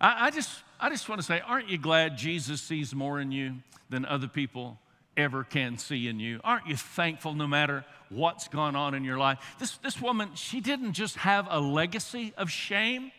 I, 0.00 0.26
I 0.26 0.30
just 0.30 0.50
I 0.80 0.90
just 0.90 1.08
want 1.08 1.20
to 1.20 1.26
say, 1.26 1.40
aren't 1.40 1.68
you 1.68 1.78
glad 1.78 2.16
Jesus 2.16 2.60
sees 2.60 2.94
more 2.94 3.20
in 3.20 3.32
you 3.32 3.54
than 3.90 4.04
other 4.04 4.28
people 4.28 4.78
ever 5.16 5.42
can 5.42 5.76
see 5.76 6.06
in 6.06 6.20
you? 6.20 6.40
Aren't 6.44 6.68
you 6.68 6.76
thankful 6.76 7.34
no 7.34 7.46
matter 7.46 7.84
what's 8.10 8.48
gone 8.48 8.76
on 8.76 8.94
in 8.94 9.04
your 9.04 9.18
life? 9.18 9.38
This, 9.58 9.76
this 9.78 10.00
woman, 10.00 10.30
she 10.34 10.60
didn't 10.60 10.92
just 10.92 11.16
have 11.16 11.48
a 11.50 11.60
legacy 11.60 12.32
of 12.36 12.50
shame, 12.50 13.10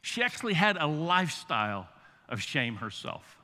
she 0.00 0.22
actually 0.22 0.54
had 0.54 0.76
a 0.76 0.86
lifestyle 0.86 1.88
of 2.28 2.40
shame 2.40 2.76
herself. 2.76 3.38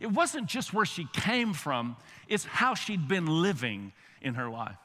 It 0.00 0.10
wasn't 0.10 0.46
just 0.46 0.74
where 0.74 0.84
she 0.84 1.06
came 1.12 1.54
from, 1.54 1.96
it's 2.28 2.44
how 2.44 2.74
she'd 2.74 3.08
been 3.08 3.26
living 3.26 3.92
in 4.20 4.34
her 4.34 4.50
life. 4.50 4.76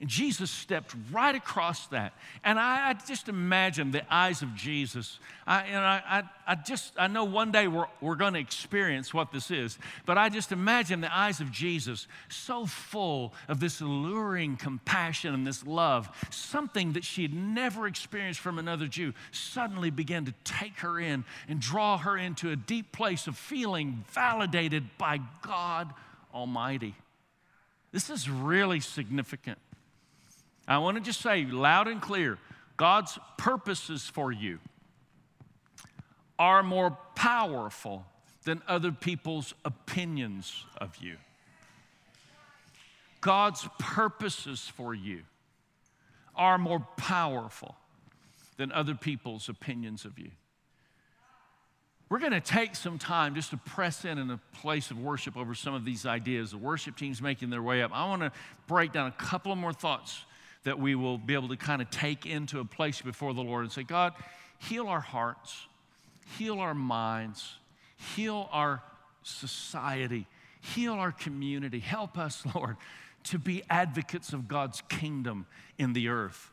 And 0.00 0.10
Jesus 0.10 0.50
stepped 0.50 0.94
right 1.10 1.34
across 1.34 1.86
that. 1.86 2.12
And 2.44 2.58
I, 2.58 2.90
I 2.90 2.92
just 2.92 3.30
imagine 3.30 3.92
the 3.92 4.02
eyes 4.14 4.42
of 4.42 4.54
Jesus. 4.54 5.18
I, 5.46 5.62
and 5.62 5.78
I, 5.78 6.02
I, 6.06 6.22
I 6.46 6.54
just, 6.54 6.92
I 6.98 7.06
know 7.06 7.24
one 7.24 7.50
day 7.50 7.66
we're, 7.66 7.86
we're 8.02 8.16
going 8.16 8.34
to 8.34 8.40
experience 8.40 9.14
what 9.14 9.32
this 9.32 9.50
is, 9.50 9.78
but 10.04 10.18
I 10.18 10.28
just 10.28 10.52
imagine 10.52 11.00
the 11.00 11.16
eyes 11.16 11.40
of 11.40 11.50
Jesus 11.50 12.08
so 12.28 12.66
full 12.66 13.32
of 13.48 13.58
this 13.58 13.80
alluring 13.80 14.58
compassion 14.58 15.32
and 15.32 15.46
this 15.46 15.66
love, 15.66 16.10
something 16.30 16.92
that 16.92 17.04
she 17.04 17.22
had 17.22 17.32
never 17.32 17.86
experienced 17.86 18.40
from 18.40 18.58
another 18.58 18.86
Jew, 18.86 19.14
suddenly 19.32 19.88
began 19.88 20.26
to 20.26 20.34
take 20.44 20.80
her 20.80 21.00
in 21.00 21.24
and 21.48 21.58
draw 21.58 21.96
her 21.96 22.18
into 22.18 22.50
a 22.50 22.56
deep 22.56 22.92
place 22.92 23.26
of 23.26 23.38
feeling 23.38 24.04
validated 24.08 24.84
by 24.98 25.20
God 25.40 25.94
Almighty. 26.34 26.94
This 27.92 28.10
is 28.10 28.28
really 28.28 28.80
significant. 28.80 29.58
I 30.68 30.78
want 30.78 30.96
to 30.96 31.02
just 31.02 31.20
say 31.20 31.44
loud 31.44 31.88
and 31.88 32.00
clear 32.00 32.38
God's 32.76 33.18
purposes 33.38 34.04
for 34.04 34.32
you 34.32 34.58
are 36.38 36.62
more 36.62 36.96
powerful 37.14 38.04
than 38.44 38.62
other 38.68 38.92
people's 38.92 39.54
opinions 39.64 40.64
of 40.78 40.96
you. 41.00 41.16
God's 43.20 43.66
purposes 43.78 44.70
for 44.76 44.94
you 44.94 45.22
are 46.36 46.58
more 46.58 46.86
powerful 46.96 47.74
than 48.56 48.70
other 48.72 48.94
people's 48.94 49.48
opinions 49.48 50.04
of 50.04 50.18
you. 50.18 50.30
We're 52.08 52.20
going 52.20 52.32
to 52.32 52.40
take 52.40 52.76
some 52.76 52.98
time 52.98 53.34
just 53.34 53.50
to 53.50 53.56
press 53.56 54.04
in 54.04 54.18
in 54.18 54.30
a 54.30 54.38
place 54.52 54.92
of 54.92 55.00
worship 55.00 55.36
over 55.36 55.56
some 55.56 55.74
of 55.74 55.84
these 55.84 56.06
ideas. 56.06 56.52
The 56.52 56.58
worship 56.58 56.96
team's 56.96 57.20
making 57.20 57.50
their 57.50 57.62
way 57.62 57.82
up. 57.82 57.90
I 57.92 58.06
want 58.06 58.22
to 58.22 58.30
break 58.68 58.92
down 58.92 59.08
a 59.08 59.12
couple 59.12 59.50
of 59.50 59.58
more 59.58 59.72
thoughts 59.72 60.24
that 60.66 60.80
we 60.80 60.96
will 60.96 61.16
be 61.16 61.32
able 61.32 61.46
to 61.46 61.56
kind 61.56 61.80
of 61.80 61.88
take 61.90 62.26
into 62.26 62.58
a 62.58 62.64
place 62.64 63.00
before 63.00 63.32
the 63.32 63.40
Lord 63.40 63.62
and 63.62 63.72
say, 63.72 63.84
God, 63.84 64.14
heal 64.58 64.88
our 64.88 65.00
hearts, 65.00 65.64
heal 66.38 66.58
our 66.58 66.74
minds, 66.74 67.54
heal 68.16 68.48
our 68.50 68.82
society, 69.22 70.26
heal 70.60 70.94
our 70.94 71.12
community. 71.12 71.78
Help 71.78 72.18
us, 72.18 72.42
Lord, 72.54 72.76
to 73.24 73.38
be 73.38 73.62
advocates 73.70 74.32
of 74.32 74.48
God's 74.48 74.82
kingdom 74.88 75.46
in 75.78 75.92
the 75.92 76.08
earth. 76.08 76.50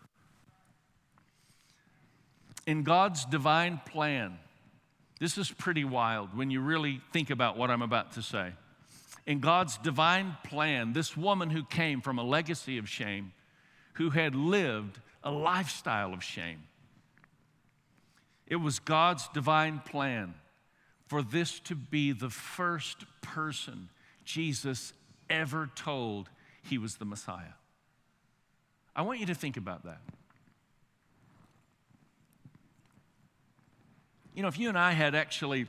In 2.67 2.83
God's 2.83 3.25
divine 3.25 3.81
plan, 3.83 4.37
this 5.19 5.39
is 5.39 5.49
pretty 5.49 5.85
wild 5.85 6.37
when 6.37 6.51
you 6.51 6.61
really 6.61 7.01
think 7.13 7.31
about 7.31 7.57
what 7.57 7.71
I'm 7.71 7.81
about 7.81 8.11
to 8.11 8.21
say. 8.21 8.51
In 9.25 9.39
God's 9.39 9.79
divine 9.79 10.37
plan, 10.43 10.93
this 10.93 11.17
woman 11.17 11.49
who 11.49 11.63
came 11.63 11.99
from 11.99 12.19
a 12.19 12.23
legacy 12.23 12.77
of 12.77 12.87
shame 12.87 13.31
who 13.93 14.09
had 14.09 14.35
lived 14.35 14.99
a 15.23 15.31
lifestyle 15.31 16.13
of 16.13 16.23
shame. 16.23 16.63
It 18.47 18.57
was 18.57 18.79
God's 18.79 19.27
divine 19.29 19.79
plan 19.79 20.33
for 21.07 21.21
this 21.21 21.59
to 21.61 21.75
be 21.75 22.11
the 22.11 22.29
first 22.29 23.05
person 23.21 23.89
Jesus 24.25 24.93
ever 25.29 25.69
told 25.75 26.29
he 26.63 26.77
was 26.77 26.95
the 26.95 27.05
Messiah. 27.05 27.55
I 28.95 29.01
want 29.01 29.19
you 29.19 29.25
to 29.27 29.35
think 29.35 29.57
about 29.57 29.85
that. 29.85 30.01
You 34.35 34.41
know, 34.41 34.47
if 34.47 34.57
you 34.57 34.69
and 34.69 34.77
I 34.77 34.91
had 34.91 35.13
actually 35.13 35.67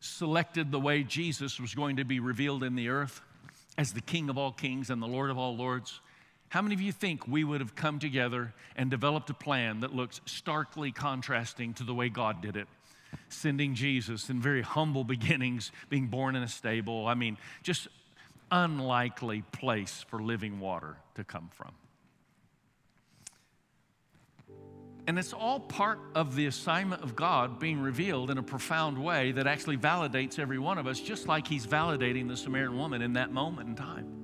selected 0.00 0.70
the 0.70 0.80
way 0.80 1.02
Jesus 1.02 1.58
was 1.58 1.74
going 1.74 1.96
to 1.96 2.04
be 2.04 2.20
revealed 2.20 2.62
in 2.62 2.74
the 2.74 2.88
earth 2.88 3.20
as 3.78 3.92
the 3.92 4.00
King 4.00 4.28
of 4.28 4.38
all 4.38 4.52
kings 4.52 4.90
and 4.90 5.02
the 5.02 5.06
Lord 5.06 5.30
of 5.30 5.38
all 5.38 5.56
lords, 5.56 6.00
how 6.48 6.62
many 6.62 6.74
of 6.74 6.80
you 6.80 6.92
think 6.92 7.26
we 7.26 7.44
would 7.44 7.60
have 7.60 7.74
come 7.74 7.98
together 7.98 8.54
and 8.76 8.90
developed 8.90 9.30
a 9.30 9.34
plan 9.34 9.80
that 9.80 9.94
looks 9.94 10.20
starkly 10.26 10.92
contrasting 10.92 11.74
to 11.74 11.84
the 11.84 11.94
way 11.94 12.08
God 12.08 12.40
did 12.40 12.56
it? 12.56 12.68
Sending 13.28 13.74
Jesus 13.74 14.30
in 14.30 14.40
very 14.40 14.62
humble 14.62 15.04
beginnings, 15.16 15.72
being 15.88 16.06
born 16.06 16.36
in 16.36 16.42
a 16.42 16.48
stable. 16.48 17.06
I 17.06 17.14
mean, 17.14 17.36
just 17.62 17.88
unlikely 18.50 19.42
place 19.52 20.04
for 20.08 20.22
living 20.22 20.60
water 20.60 20.96
to 21.16 21.24
come 21.24 21.50
from. 21.52 21.72
And 25.08 25.18
it's 25.20 25.32
all 25.32 25.60
part 25.60 26.00
of 26.16 26.34
the 26.34 26.46
assignment 26.46 27.02
of 27.02 27.14
God 27.14 27.60
being 27.60 27.80
revealed 27.80 28.28
in 28.28 28.38
a 28.38 28.42
profound 28.42 28.98
way 28.98 29.30
that 29.32 29.46
actually 29.46 29.76
validates 29.76 30.38
every 30.38 30.58
one 30.58 30.78
of 30.78 30.88
us, 30.88 30.98
just 30.98 31.28
like 31.28 31.46
He's 31.46 31.64
validating 31.64 32.26
the 32.26 32.36
Samaritan 32.36 32.76
woman 32.76 33.02
in 33.02 33.12
that 33.12 33.32
moment 33.32 33.68
in 33.68 33.76
time. 33.76 34.15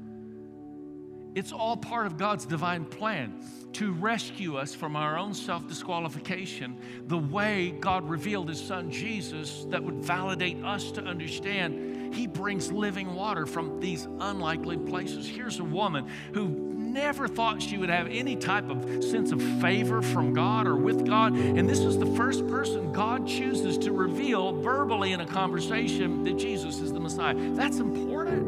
It's 1.35 1.53
all 1.53 1.77
part 1.77 2.07
of 2.07 2.19
God's 2.19 2.45
divine 2.45 2.85
plan 2.85 3.43
to 3.75 3.93
rescue 3.93 4.57
us 4.57 4.75
from 4.75 4.97
our 4.97 5.17
own 5.17 5.33
self 5.33 5.67
disqualification, 5.67 6.77
the 7.07 7.17
way 7.17 7.71
God 7.81 8.09
revealed 8.09 8.51
His 8.51 8.61
Son 8.63 8.91
Jesus 8.91 9.65
that 9.71 9.83
would 9.83 10.05
validate 10.05 10.63
us 10.63 10.91
to 10.93 11.03
understand 11.03 12.15
He 12.15 12.27
brings 12.27 12.71
living 12.71 13.15
water 13.15 13.47
from 13.47 13.81
these 13.81 14.07
unlikely 14.21 14.77
places. 14.77 15.27
Here's 15.27 15.59
a 15.59 15.65
woman 15.65 16.09
who 16.35 16.49
never 16.49 17.27
thought 17.27 17.63
she 17.63 17.79
would 17.79 17.89
have 17.89 18.07
any 18.09 18.37
type 18.37 18.69
of 18.69 19.03
sense 19.03 19.33
of 19.33 19.41
favor 19.63 20.03
from 20.03 20.35
God 20.35 20.67
or 20.67 20.77
with 20.77 21.07
God. 21.07 21.35
And 21.35 21.67
this 21.67 21.79
is 21.79 21.97
the 21.97 22.15
first 22.15 22.47
person 22.49 22.93
God 22.93 23.27
chooses 23.27 23.79
to 23.79 23.93
reveal 23.93 24.61
verbally 24.61 25.13
in 25.13 25.21
a 25.23 25.27
conversation 25.27 26.23
that 26.25 26.37
Jesus 26.37 26.81
is 26.81 26.93
the 26.93 27.01
Messiah. 27.01 27.35
That's 27.55 27.79
important. 27.79 28.47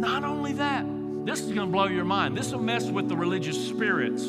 Not 0.00 0.24
only 0.24 0.54
that, 0.54 0.84
this 1.24 1.40
is 1.40 1.52
going 1.52 1.68
to 1.68 1.72
blow 1.72 1.86
your 1.86 2.04
mind. 2.04 2.36
This 2.36 2.52
will 2.52 2.60
mess 2.60 2.86
with 2.90 3.08
the 3.08 3.16
religious 3.16 3.68
spirits 3.68 4.24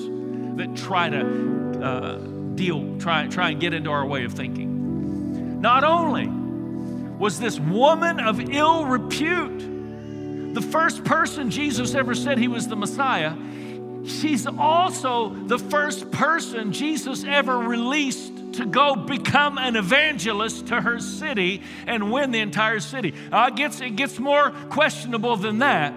that 0.56 0.76
try 0.78 1.10
to 1.10 1.82
uh, 1.84 2.18
deal, 2.56 2.98
try, 3.00 3.28
try 3.28 3.52
and 3.52 3.60
get 3.60 3.74
into 3.74 3.90
our 3.90 4.06
way 4.06 4.24
of 4.24 4.34
thinking. 4.34 5.60
Not 5.60 5.84
only 5.84 6.28
was 7.18 7.40
this 7.40 7.60
woman 7.60 8.20
of 8.20 8.50
ill 8.50 8.86
repute, 8.86 10.54
the 10.54 10.62
first 10.62 11.04
person 11.04 11.50
Jesus 11.50 11.96
ever 11.96 12.16
said 12.16 12.38
he 12.38 12.48
was 12.48 12.68
the 12.68 12.78
Messiah, 12.78 13.36
she's 14.06 14.48
also 14.48 15.30
the 15.30 15.60
first 15.60 16.12
person 16.12 16.72
Jesus 16.72 17.26
ever 17.26 17.58
released 17.58 18.54
to 18.54 18.66
go 18.66 18.96
become 18.96 19.58
an 19.58 19.76
evangelist 19.76 20.68
to 20.68 20.80
her 20.80 21.00
city 21.00 21.62
and 21.88 22.10
win 22.10 22.32
the 22.32 22.40
entire 22.40 22.80
city. 22.80 23.14
Uh, 23.32 23.50
it, 23.52 23.58
gets, 23.58 23.82
it 23.82 23.98
gets 23.98 24.18
more 24.18 24.52
questionable 24.70 25.36
than 25.36 25.60
that. 25.60 25.94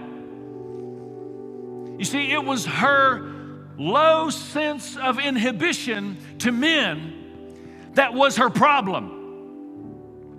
You 1.98 2.04
see, 2.04 2.32
it 2.32 2.44
was 2.44 2.64
her 2.64 3.34
low 3.76 4.30
sense 4.30 4.96
of 4.96 5.18
inhibition 5.18 6.16
to 6.38 6.52
men 6.52 7.92
that 7.94 8.14
was 8.14 8.37
her 8.37 8.50
problem. 8.50 9.16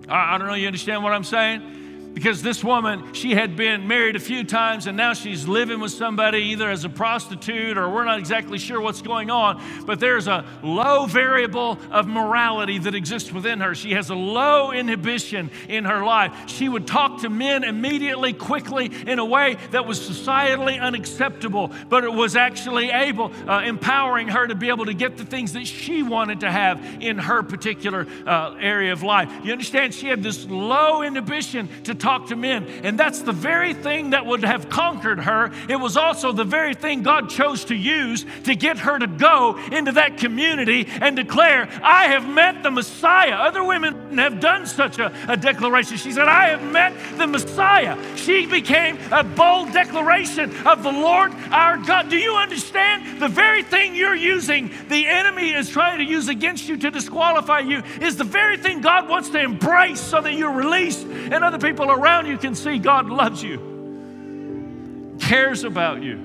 I, 0.08 0.38
don't 0.38 0.48
know, 0.48 0.54
you 0.54 0.68
understand 0.68 1.04
what 1.04 1.14
I'm 1.14 1.24
saying? 1.24 1.79
Because 2.14 2.42
this 2.42 2.64
woman, 2.64 3.14
she 3.14 3.32
had 3.32 3.56
been 3.56 3.88
married 3.88 4.16
a 4.16 4.20
few 4.20 4.44
times 4.44 4.88
and 4.88 4.98
now 4.98 5.14
she's 5.14 5.48
living 5.48 5.80
with 5.80 5.92
somebody 5.92 6.40
either 6.40 6.70
as 6.70 6.84
a 6.84 6.90
prostitute 6.90 7.78
or 7.78 7.90
we're 7.90 8.04
not 8.04 8.20
exactly 8.20 8.58
sure 8.58 8.82
what's 8.82 9.02
going 9.02 9.30
on, 9.30 9.62
but 9.86 10.00
there's 10.00 10.28
a 10.28 10.46
low 10.64 11.06
variable 11.06 11.78
of 11.92 12.08
morality 12.08 12.78
that 12.80 12.96
exists 12.96 13.32
within 13.32 13.62
her. 13.62 13.76
She 13.76 13.92
has 13.92 14.10
a 14.10 14.16
low 14.16 14.72
inhibition 14.72 15.52
in 15.68 15.86
her 15.86 16.04
life. 16.04 16.34
She 16.48 16.68
would 16.68 16.88
talk 16.88 17.22
to 17.22 17.30
men 17.30 17.64
immediately, 17.64 18.34
quickly, 18.34 18.92
in 19.08 19.20
a 19.20 19.26
way 19.26 19.58
that 19.72 19.86
was 19.86 20.00
societally 20.00 20.80
unacceptable, 20.80 21.72
but 21.90 22.04
it 22.04 22.14
was 22.14 22.36
actually 22.36 22.90
able, 22.90 23.32
uh, 23.48 23.62
empowering 23.62 24.28
her 24.30 24.48
to 24.48 24.56
be 24.56 24.70
able 24.70 24.86
to 24.86 24.94
get 24.94 25.18
the 25.18 25.26
things 25.26 25.54
that 25.54 25.68
she 25.68 26.04
wanted 26.04 26.42
to 26.42 26.52
have 26.52 26.84
in 27.02 27.18
her 27.18 27.44
particular 27.44 28.08
uh, 28.26 28.56
area 28.60 28.92
of 28.92 29.04
life. 29.04 29.32
You 29.44 29.52
understand? 29.52 29.94
She 29.94 30.08
had 30.08 30.24
this 30.24 30.46
low 30.48 31.02
inhibition 31.02 31.70
to 31.84 31.96
talk 32.00 32.28
to 32.28 32.36
men. 32.36 32.66
And 32.84 32.98
that's 33.00 33.22
the 33.22 33.32
very 33.32 33.74
thing 33.74 34.12
that 34.12 34.26
would 34.26 34.44
have 34.44 34.70
conquered 34.70 35.20
her. 35.20 35.52
It 35.68 35.76
was 35.76 35.98
also 35.98 36.32
the 36.32 36.44
very 36.44 36.74
thing 36.74 37.04
God 37.04 37.30
chose 37.30 37.66
to 37.66 37.76
use 37.76 38.26
to 38.46 38.56
get 38.56 38.78
her 38.80 38.98
to 38.98 39.08
go 39.08 39.58
into 39.72 39.92
that 39.94 40.18
community 40.18 40.88
and 40.88 41.16
declare, 41.16 41.70
I 41.84 42.06
have 42.06 42.28
met 42.28 42.64
the 42.64 42.72
Messiah. 42.72 43.34
Other 43.34 43.64
women 43.64 44.18
have 44.18 44.40
done 44.40 44.66
such 44.66 45.00
a, 45.00 45.14
a 45.28 45.38
declaration. 45.38 45.98
She 45.98 46.12
said, 46.12 46.28
I 46.28 46.50
have 46.50 46.64
met 46.64 46.94
the 47.18 47.28
Messiah. 47.28 47.98
She 48.16 48.46
became 48.46 48.98
a 49.12 49.24
bold 49.24 49.74
declaration 49.74 50.56
of 50.66 50.84
the 50.84 50.92
Lord 50.92 51.34
our 51.52 51.78
God. 51.78 52.10
Do 52.10 52.18
you 52.18 52.36
understand? 52.36 53.22
The 53.22 53.28
very 53.28 53.64
thing 53.64 53.96
you're 53.96 54.16
using, 54.16 54.72
the 54.88 55.08
enemy 55.08 55.52
is 55.52 55.70
trying 55.70 56.00
to 56.00 56.06
use 56.06 56.28
against 56.28 56.68
you 56.68 56.78
to 56.78 56.92
disqualify 56.92 57.60
you, 57.60 57.84
is 58.02 58.16
the 58.16 58.24
very 58.24 58.58
thing 58.58 58.82
God 58.82 59.10
wants 59.10 59.30
to 59.30 59.40
embrace 59.40 60.00
so 60.00 60.22
that 60.22 60.34
you're 60.34 60.52
released 60.52 61.06
and 61.06 61.44
other 61.44 61.58
people 61.58 61.89
people 61.90 62.04
around 62.04 62.28
you 62.28 62.38
can 62.38 62.56
see 62.56 62.78
God 62.80 63.10
loves 63.10 63.42
you, 63.44 65.18
cares 65.20 65.64
about 65.64 66.02
you. 66.04 66.16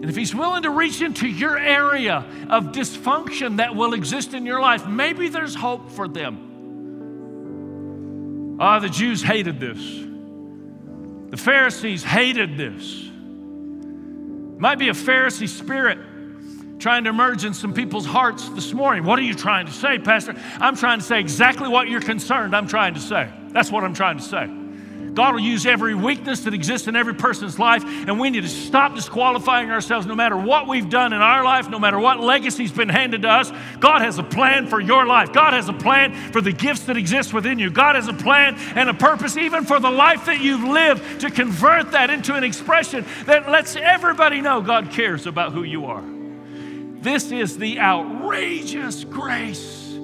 And 0.00 0.08
if 0.08 0.16
He's 0.16 0.34
willing 0.34 0.62
to 0.62 0.70
reach 0.70 1.02
into 1.02 1.28
your 1.28 1.58
area 1.58 2.24
of 2.48 2.72
dysfunction 2.72 3.58
that 3.58 3.76
will 3.76 3.92
exist 3.94 4.32
in 4.34 4.46
your 4.46 4.60
life, 4.60 4.86
maybe 4.86 5.28
there's 5.28 5.54
hope 5.54 5.90
for 5.90 6.08
them. 6.08 6.46
Ah, 8.58 8.76
oh, 8.76 8.80
the 8.80 8.88
Jews 8.88 9.22
hated 9.22 9.60
this. 9.60 9.78
The 11.30 11.36
Pharisees 11.36 12.02
hated 12.02 12.56
this. 12.56 13.08
Might 14.58 14.78
be 14.78 14.88
a 14.88 14.94
Pharisee 14.94 15.48
spirit 15.48 15.98
trying 16.80 17.04
to 17.04 17.10
emerge 17.10 17.44
in 17.44 17.54
some 17.54 17.74
people's 17.74 18.06
hearts 18.06 18.48
this 18.50 18.72
morning. 18.72 19.04
What 19.04 19.18
are 19.18 19.22
you 19.22 19.34
trying 19.34 19.66
to 19.66 19.72
say, 19.72 19.98
Pastor? 19.98 20.34
I'm 20.58 20.76
trying 20.76 20.98
to 20.98 21.04
say 21.04 21.20
exactly 21.20 21.68
what 21.68 21.88
you're 21.88 22.00
concerned 22.00 22.56
I'm 22.56 22.66
trying 22.66 22.94
to 22.94 23.00
say. 23.00 23.28
That's 23.48 23.70
what 23.70 23.84
I'm 23.84 23.94
trying 23.94 24.18
to 24.18 24.24
say. 24.24 24.50
God 25.14 25.34
will 25.34 25.40
use 25.40 25.66
every 25.66 25.94
weakness 25.94 26.44
that 26.44 26.54
exists 26.54 26.86
in 26.86 26.96
every 26.96 27.14
person's 27.14 27.58
life, 27.58 27.82
and 27.84 28.20
we 28.20 28.30
need 28.30 28.42
to 28.42 28.48
stop 28.48 28.94
disqualifying 28.94 29.70
ourselves 29.70 30.06
no 30.06 30.14
matter 30.14 30.36
what 30.36 30.68
we've 30.68 30.88
done 30.88 31.12
in 31.12 31.20
our 31.20 31.44
life, 31.44 31.68
no 31.68 31.78
matter 31.78 31.98
what 31.98 32.20
legacy's 32.20 32.72
been 32.72 32.88
handed 32.88 33.22
to 33.22 33.28
us. 33.28 33.52
God 33.80 34.02
has 34.02 34.18
a 34.18 34.22
plan 34.22 34.68
for 34.68 34.80
your 34.80 35.06
life. 35.06 35.32
God 35.32 35.52
has 35.52 35.68
a 35.68 35.72
plan 35.72 36.14
for 36.32 36.40
the 36.40 36.52
gifts 36.52 36.84
that 36.84 36.96
exist 36.96 37.32
within 37.32 37.58
you. 37.58 37.70
God 37.70 37.96
has 37.96 38.08
a 38.08 38.14
plan 38.14 38.54
and 38.76 38.88
a 38.88 38.94
purpose, 38.94 39.36
even 39.36 39.64
for 39.64 39.80
the 39.80 39.90
life 39.90 40.26
that 40.26 40.40
you've 40.40 40.64
lived, 40.64 41.20
to 41.20 41.30
convert 41.30 41.90
that 41.92 42.10
into 42.10 42.34
an 42.34 42.44
expression 42.44 43.04
that 43.26 43.50
lets 43.50 43.76
everybody 43.76 44.40
know 44.40 44.60
God 44.60 44.90
cares 44.90 45.26
about 45.26 45.52
who 45.52 45.64
you 45.64 45.86
are. 45.86 46.04
This 47.00 47.32
is 47.32 47.56
the 47.56 47.80
outrageous 47.80 49.04
grace 49.04 49.94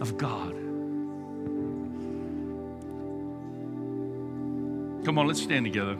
of 0.00 0.16
God. 0.16 0.52
Come 5.04 5.18
on, 5.18 5.26
let's 5.26 5.42
stand 5.42 5.64
together. 5.64 5.98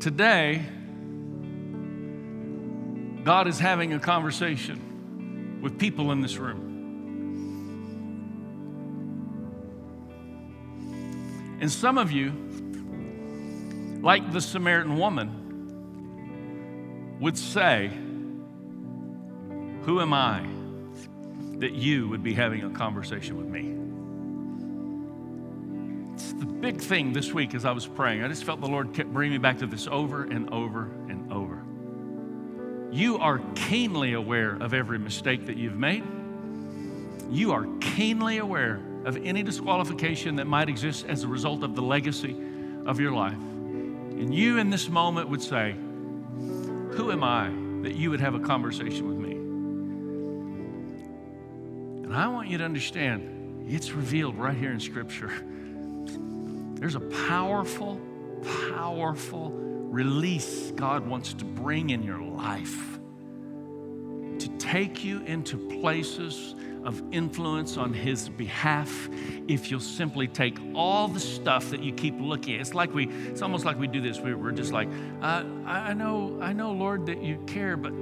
Today, 0.00 0.64
God 3.22 3.46
is 3.46 3.60
having 3.60 3.92
a 3.92 4.00
conversation 4.00 4.87
with 5.60 5.78
people 5.78 6.12
in 6.12 6.20
this 6.20 6.36
room. 6.36 6.68
And 11.60 11.70
some 11.70 11.98
of 11.98 12.12
you, 12.12 12.32
like 14.00 14.32
the 14.32 14.40
Samaritan 14.40 14.96
woman, 14.96 15.38
would 17.20 17.36
say, 17.36 17.90
Who 19.82 20.00
am 20.00 20.12
I 20.12 20.46
that 21.58 21.72
you 21.72 22.08
would 22.08 22.22
be 22.22 22.32
having 22.32 22.62
a 22.62 22.70
conversation 22.70 23.36
with 23.36 23.48
me? 23.48 23.74
It's 26.14 26.32
the 26.32 26.46
big 26.46 26.80
thing 26.80 27.12
this 27.12 27.32
week 27.32 27.54
as 27.54 27.64
I 27.64 27.72
was 27.72 27.86
praying. 27.86 28.22
I 28.22 28.28
just 28.28 28.44
felt 28.44 28.60
the 28.60 28.68
Lord 28.68 28.94
kept 28.94 29.12
bringing 29.12 29.32
me 29.32 29.38
back 29.38 29.58
to 29.58 29.66
this 29.66 29.88
over 29.88 30.24
and 30.24 30.48
over. 30.50 30.90
You 32.98 33.18
are 33.18 33.38
keenly 33.54 34.14
aware 34.14 34.56
of 34.56 34.74
every 34.74 34.98
mistake 34.98 35.46
that 35.46 35.56
you've 35.56 35.76
made. 35.76 36.02
you 37.30 37.52
are 37.52 37.68
keenly 37.80 38.38
aware 38.38 38.80
of 39.04 39.16
any 39.18 39.44
disqualification 39.44 40.34
that 40.36 40.48
might 40.48 40.68
exist 40.68 41.06
as 41.06 41.22
a 41.22 41.28
result 41.28 41.62
of 41.62 41.76
the 41.76 41.82
legacy 41.82 42.34
of 42.86 42.98
your 42.98 43.12
life. 43.12 43.34
And 43.36 44.34
you 44.34 44.58
in 44.58 44.70
this 44.70 44.88
moment 44.88 45.28
would 45.28 45.42
say, 45.42 45.76
Who 45.76 47.12
am 47.12 47.22
I 47.22 47.50
that 47.82 47.94
you 47.94 48.10
would 48.10 48.18
have 48.18 48.34
a 48.34 48.40
conversation 48.40 49.06
with 49.06 49.18
me? 49.18 49.30
And 52.02 52.12
I 52.12 52.26
want 52.26 52.48
you 52.48 52.58
to 52.58 52.64
understand, 52.64 53.70
it's 53.70 53.92
revealed 53.92 54.36
right 54.36 54.56
here 54.56 54.72
in 54.72 54.80
Scripture. 54.80 55.30
There's 56.80 56.96
a 56.96 57.00
powerful, 57.28 58.00
powerful 58.74 59.67
release 59.98 60.70
God 60.76 61.04
wants 61.08 61.34
to 61.34 61.44
bring 61.44 61.90
in 61.90 62.04
your 62.04 62.20
life 62.20 63.00
to 64.38 64.48
take 64.56 65.02
you 65.02 65.20
into 65.22 65.56
places 65.80 66.54
of 66.84 67.02
influence 67.10 67.76
on 67.76 67.92
his 67.92 68.28
behalf 68.28 69.08
if 69.48 69.72
you'll 69.72 69.80
simply 69.80 70.28
take 70.28 70.56
all 70.72 71.08
the 71.08 71.18
stuff 71.18 71.70
that 71.70 71.82
you 71.82 71.92
keep 71.92 72.14
looking 72.20 72.54
at. 72.54 72.60
It's 72.60 72.74
like 72.74 72.94
we, 72.94 73.08
it's 73.08 73.42
almost 73.42 73.64
like 73.64 73.76
we 73.76 73.88
do 73.88 74.00
this. 74.00 74.20
We, 74.20 74.30
are 74.30 74.52
just 74.52 74.72
like, 74.72 74.88
uh, 75.20 75.42
I, 75.66 75.94
know, 75.94 76.38
I 76.40 76.52
know, 76.52 76.70
Lord, 76.70 77.04
that 77.06 77.20
you 77.20 77.42
care, 77.48 77.76
but 77.76 77.92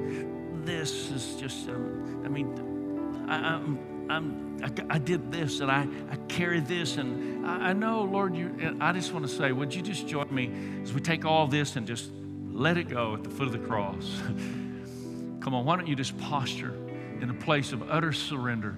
this 0.67 1.11
is 1.11 1.37
just, 1.41 1.67
um, 1.71 2.23
I 2.27 2.29
mean, 2.29 3.27
I, 3.27 3.37
I'm, 3.37 3.79
I'm, 4.09 4.59
I, 4.63 4.95
I, 4.95 4.99
did 4.99 5.33
this 5.33 5.61
and 5.61 5.71
I, 5.71 5.87
I 6.11 6.17
carry 6.29 6.61
this 6.61 6.97
and 6.97 7.47
I, 7.47 7.69
I 7.69 7.73
know, 7.73 8.03
Lord, 8.03 8.37
you, 8.37 8.77
I 8.81 8.93
just 8.93 9.13
want 9.13 9.27
to 9.27 9.33
say, 9.33 9.53
would 9.53 9.75
you 9.75 9.83
just 9.83 10.07
join 10.07 10.33
me 10.35 10.51
as 10.83 10.93
we 10.93 11.01
take 11.01 11.25
all 11.25 11.47
this 11.47 11.77
and 11.77 11.87
just 11.87 12.11
let 12.51 12.77
it 12.77 12.89
go 12.89 13.15
at 13.15 13.25
the 13.25 13.31
foot 13.31 13.47
of 13.47 13.53
the 13.53 13.59
cross? 13.59 14.21
Come 15.41 15.55
on, 15.55 15.65
why 15.65 15.77
don't 15.77 15.87
you 15.87 15.97
just 15.97 16.17
posture 16.19 16.75
in 17.21 17.31
a 17.31 17.35
place 17.35 17.73
of 17.73 17.91
utter 17.91 18.13
surrender 18.13 18.75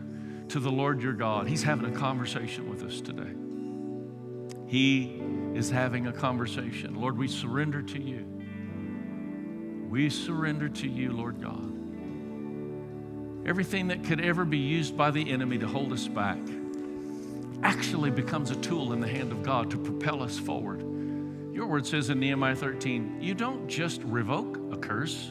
to 0.48 0.60
the 0.60 0.70
Lord 0.70 1.02
your 1.02 1.12
God. 1.12 1.46
He's 1.46 1.62
having 1.62 1.94
a 1.94 1.96
conversation 1.96 2.70
with 2.70 2.82
us 2.82 3.00
today. 3.00 3.32
He 4.66 5.20
is 5.54 5.70
having 5.70 6.06
a 6.06 6.12
conversation. 6.12 6.94
Lord, 6.94 7.16
we 7.16 7.28
surrender 7.28 7.82
to 7.82 8.00
you. 8.00 8.24
We 9.88 10.10
surrender 10.10 10.68
to 10.68 10.88
you, 10.88 11.12
Lord 11.12 11.40
God. 11.40 11.72
Everything 13.48 13.88
that 13.88 14.04
could 14.04 14.20
ever 14.20 14.44
be 14.44 14.58
used 14.58 14.94
by 14.94 15.10
the 15.10 15.30
enemy 15.32 15.56
to 15.56 15.66
hold 15.66 15.90
us 15.90 16.06
back 16.06 16.36
actually 17.62 18.10
becomes 18.10 18.50
a 18.50 18.56
tool 18.56 18.92
in 18.92 19.00
the 19.00 19.08
hand 19.08 19.32
of 19.32 19.42
God 19.42 19.70
to 19.70 19.78
propel 19.78 20.22
us 20.22 20.38
forward. 20.38 20.82
Your 21.54 21.66
word 21.66 21.86
says 21.86 22.10
in 22.10 22.20
Nehemiah 22.20 22.54
13, 22.54 23.22
you 23.22 23.32
don't 23.32 23.66
just 23.66 24.02
revoke 24.02 24.58
a 24.70 24.76
curse, 24.76 25.30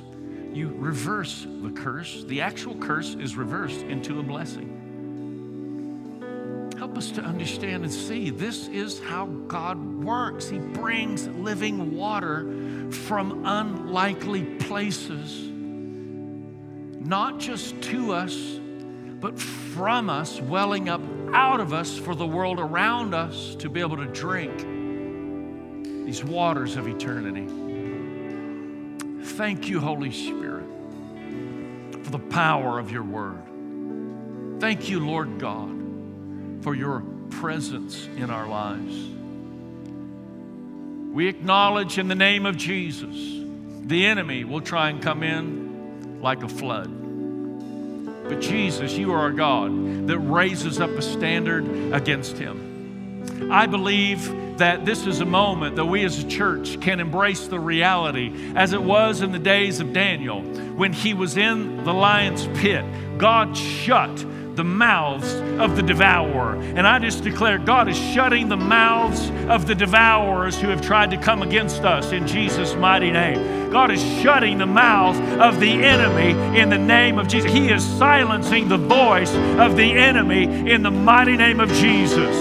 you 0.52 0.70
reverse 0.70 1.46
the 1.62 1.70
curse. 1.70 2.24
The 2.24 2.42
actual 2.42 2.76
curse 2.78 3.14
is 3.14 3.36
reversed 3.36 3.82
into 3.82 4.20
a 4.20 4.24
blessing. 4.24 4.74
Help 6.76 6.98
us 6.98 7.12
to 7.12 7.22
understand 7.22 7.84
and 7.84 7.94
see 7.94 8.32
this 8.32 8.68
is 8.70 9.00
how 9.00 9.28
God 9.48 9.78
works. 10.04 10.50
He 10.50 10.58
brings 10.58 11.28
living 11.28 11.96
water 11.96 12.52
from 12.90 13.46
unlikely 13.46 14.44
places, 14.56 15.52
not 17.08 17.40
just 17.40 17.82
to 17.84 18.12
us, 18.12 18.36
but 19.20 19.40
from 19.40 20.10
us, 20.10 20.42
welling 20.42 20.90
up 20.90 21.02
out 21.34 21.62
of 21.62 21.72
us 21.74 21.98
for 21.98 22.14
the 22.14 22.28
world 22.28 22.60
around 22.60 23.14
us 23.14 23.56
to 23.56 23.70
be 23.70 23.80
able 23.80 23.96
to 23.96 24.08
drink 24.08 24.58
these 26.06 26.22
waters 26.24 26.76
of 26.76 26.88
eternity. 26.88 27.48
Thank 29.24 29.70
you, 29.70 29.80
Holy 29.80 30.12
Spirit, 30.12 30.66
for 31.92 32.12
the 32.12 32.20
power 32.20 32.78
of 32.78 32.92
your 32.92 33.04
word. 33.04 33.42
Thank 34.60 34.90
you, 34.90 35.00
Lord 35.00 35.40
God, 35.40 35.72
for 36.62 36.76
your 36.76 37.04
presence 37.30 38.08
in 38.18 38.30
our 38.30 38.48
lives. 38.48 38.96
We 41.14 41.28
acknowledge 41.28 41.98
in 41.98 42.10
the 42.10 42.16
name 42.16 42.46
of 42.46 42.58
Jesus, 42.58 43.16
the 43.86 44.06
enemy 44.06 44.44
will 44.44 44.62
try 44.62 44.90
and 44.90 45.02
come 45.02 45.24
in 45.24 46.20
like 46.22 46.44
a 46.44 46.50
flood. 46.50 46.97
But 48.28 48.42
Jesus, 48.42 48.94
you 48.94 49.12
are 49.14 49.28
a 49.28 49.34
God 49.34 50.08
that 50.08 50.20
raises 50.20 50.80
up 50.80 50.90
a 50.92 51.02
standard 51.02 51.94
against 51.94 52.38
him. 52.38 53.50
I 53.52 53.66
believe 53.66 54.58
that 54.58 54.86
this 54.86 55.06
is 55.06 55.22
a 55.22 55.26
moment 55.26 55.76
that 55.76 55.86
we 55.86 56.04
as 56.04 56.24
a 56.24 56.28
church 56.28 56.80
can 56.82 57.00
embrace 57.00 57.48
the 57.48 57.60
reality 57.60 58.34
as 58.56 58.74
it 58.74 58.82
was 58.82 59.22
in 59.22 59.32
the 59.32 59.40
days 59.40 59.80
of 59.80 59.94
Daniel 59.94 60.42
when 60.76 60.94
he 60.94 61.14
was 61.14 61.38
in 61.38 61.84
the 61.84 61.94
lion's 61.94 62.48
pit. 62.60 62.84
God 63.18 63.56
shut 63.56 64.26
the 64.56 64.64
mouths 64.64 65.32
of 65.60 65.76
the 65.76 65.84
devourer. 65.84 66.56
And 66.56 66.88
I 66.88 66.98
just 66.98 67.24
declare 67.24 67.60
God 67.60 67.88
is 67.88 67.98
shutting 67.98 68.50
the 68.50 68.58
mouths 68.58 69.30
of 69.50 69.68
the 69.68 69.76
devourers 69.76 70.60
who 70.60 70.68
have 70.70 70.82
tried 70.82 71.12
to 71.12 71.18
come 71.18 71.44
against 71.44 71.84
us 71.84 72.12
in 72.12 72.28
Jesus' 72.28 72.74
mighty 72.74 73.12
name. 73.12 73.57
God 73.72 73.92
is 73.92 74.02
shutting 74.22 74.58
the 74.58 74.66
mouth 74.66 75.18
of 75.40 75.60
the 75.60 75.72
enemy 75.72 76.60
in 76.60 76.70
the 76.70 76.78
name 76.78 77.20
of 77.20 77.28
Jesus. 77.28 77.52
He 77.52 77.70
is 77.70 77.84
silencing 77.84 78.70
the 78.70 78.78
voice 78.78 79.34
of 79.60 79.76
the 79.76 79.92
enemy 79.92 80.44
in 80.72 80.84
the 80.84 80.92
mighty 80.92 81.36
name 81.36 81.60
of 81.60 81.70
Jesus. 81.70 82.36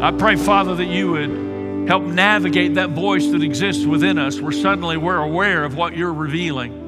I 0.00 0.10
pray, 0.10 0.36
Father, 0.36 0.74
that 0.74 0.86
you 0.86 1.12
would 1.12 1.88
help 1.88 2.02
navigate 2.02 2.74
that 2.74 2.90
voice 2.90 3.28
that 3.28 3.42
exists 3.42 3.86
within 3.86 4.18
us 4.18 4.40
where 4.40 4.52
suddenly 4.52 4.96
we're 4.96 5.18
aware 5.18 5.64
of 5.64 5.76
what 5.76 5.96
you're 5.96 6.12
revealing. 6.12 6.80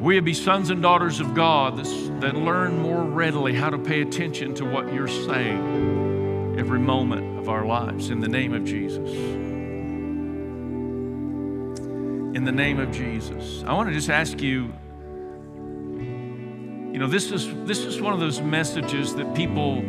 We 0.00 0.14
would 0.14 0.24
be 0.24 0.34
sons 0.34 0.70
and 0.70 0.80
daughters 0.80 1.18
of 1.18 1.34
God 1.34 1.78
that 2.20 2.36
learn 2.36 2.78
more 2.78 3.02
readily 3.02 3.54
how 3.54 3.70
to 3.70 3.78
pay 3.78 4.00
attention 4.02 4.54
to 4.54 4.64
what 4.64 4.92
you're 4.92 5.08
saying 5.08 5.77
every 6.58 6.80
moment 6.80 7.38
of 7.38 7.48
our 7.48 7.64
lives. 7.64 8.10
In 8.10 8.18
the 8.20 8.28
name 8.28 8.52
of 8.52 8.64
Jesus. 8.64 9.08
In 12.36 12.44
the 12.44 12.52
name 12.52 12.80
of 12.80 12.90
Jesus. 12.90 13.62
I 13.64 13.72
want 13.74 13.88
to 13.88 13.94
just 13.94 14.10
ask 14.10 14.40
you 14.40 14.72
you 16.92 16.98
know 16.98 17.06
this 17.06 17.30
is 17.30 17.46
this 17.64 17.84
is 17.84 18.00
one 18.00 18.12
of 18.12 18.18
those 18.18 18.40
messages 18.40 19.14
that 19.14 19.36
people 19.36 19.82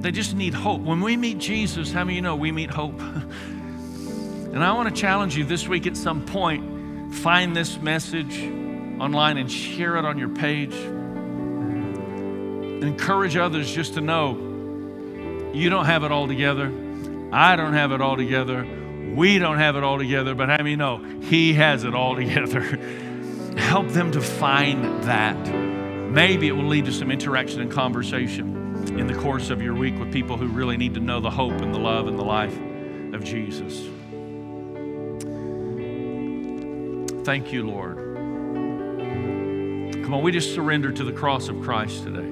they 0.00 0.10
just 0.10 0.34
need 0.34 0.54
hope. 0.54 0.80
When 0.80 1.00
we 1.00 1.16
meet 1.16 1.38
Jesus, 1.38 1.92
how 1.92 2.02
many 2.02 2.16
you 2.16 2.22
know 2.22 2.34
we 2.34 2.50
meet 2.50 2.70
hope? 2.70 3.00
and 3.00 4.64
I 4.64 4.72
want 4.72 4.92
to 4.92 5.00
challenge 5.00 5.36
you 5.36 5.44
this 5.44 5.68
week 5.68 5.86
at 5.86 5.96
some 5.96 6.26
point, 6.26 7.14
find 7.14 7.54
this 7.54 7.78
message 7.78 8.42
online 9.00 9.36
and 9.36 9.48
share 9.48 9.96
it 9.98 10.04
on 10.04 10.18
your 10.18 10.30
page. 10.30 10.74
Encourage 12.82 13.36
others 13.36 13.72
just 13.72 13.94
to 13.94 14.00
know 14.00 14.51
you 15.52 15.70
don't 15.70 15.86
have 15.86 16.04
it 16.04 16.12
all 16.12 16.26
together. 16.26 16.72
I 17.32 17.56
don't 17.56 17.72
have 17.72 17.92
it 17.92 18.00
all 18.00 18.16
together. 18.16 18.66
We 19.14 19.38
don't 19.38 19.58
have 19.58 19.76
it 19.76 19.82
all 19.82 19.98
together, 19.98 20.34
but 20.34 20.48
how 20.48 20.58
many 20.58 20.76
know 20.76 20.98
He 21.22 21.54
has 21.54 21.84
it 21.84 21.94
all 21.94 22.16
together? 22.22 22.62
Help 23.56 23.88
them 23.88 24.12
to 24.12 24.20
find 24.20 25.04
that. 25.04 25.36
Maybe 26.10 26.48
it 26.48 26.52
will 26.52 26.68
lead 26.68 26.86
to 26.86 26.92
some 26.92 27.10
interaction 27.10 27.60
and 27.60 27.70
conversation 27.70 28.98
in 28.98 29.06
the 29.06 29.14
course 29.14 29.50
of 29.50 29.62
your 29.62 29.74
week 29.74 29.98
with 29.98 30.12
people 30.12 30.36
who 30.36 30.46
really 30.46 30.76
need 30.76 30.94
to 30.94 31.00
know 31.00 31.20
the 31.20 31.30
hope 31.30 31.52
and 31.52 31.74
the 31.74 31.78
love 31.78 32.06
and 32.06 32.18
the 32.18 32.24
life 32.24 32.56
of 33.14 33.24
Jesus. 33.24 33.86
Thank 37.24 37.52
you, 37.52 37.66
Lord. 37.66 37.96
Come 40.02 40.14
on, 40.14 40.22
we 40.22 40.32
just 40.32 40.54
surrender 40.54 40.90
to 40.90 41.04
the 41.04 41.12
cross 41.12 41.48
of 41.48 41.60
Christ 41.62 42.02
today. 42.04 42.31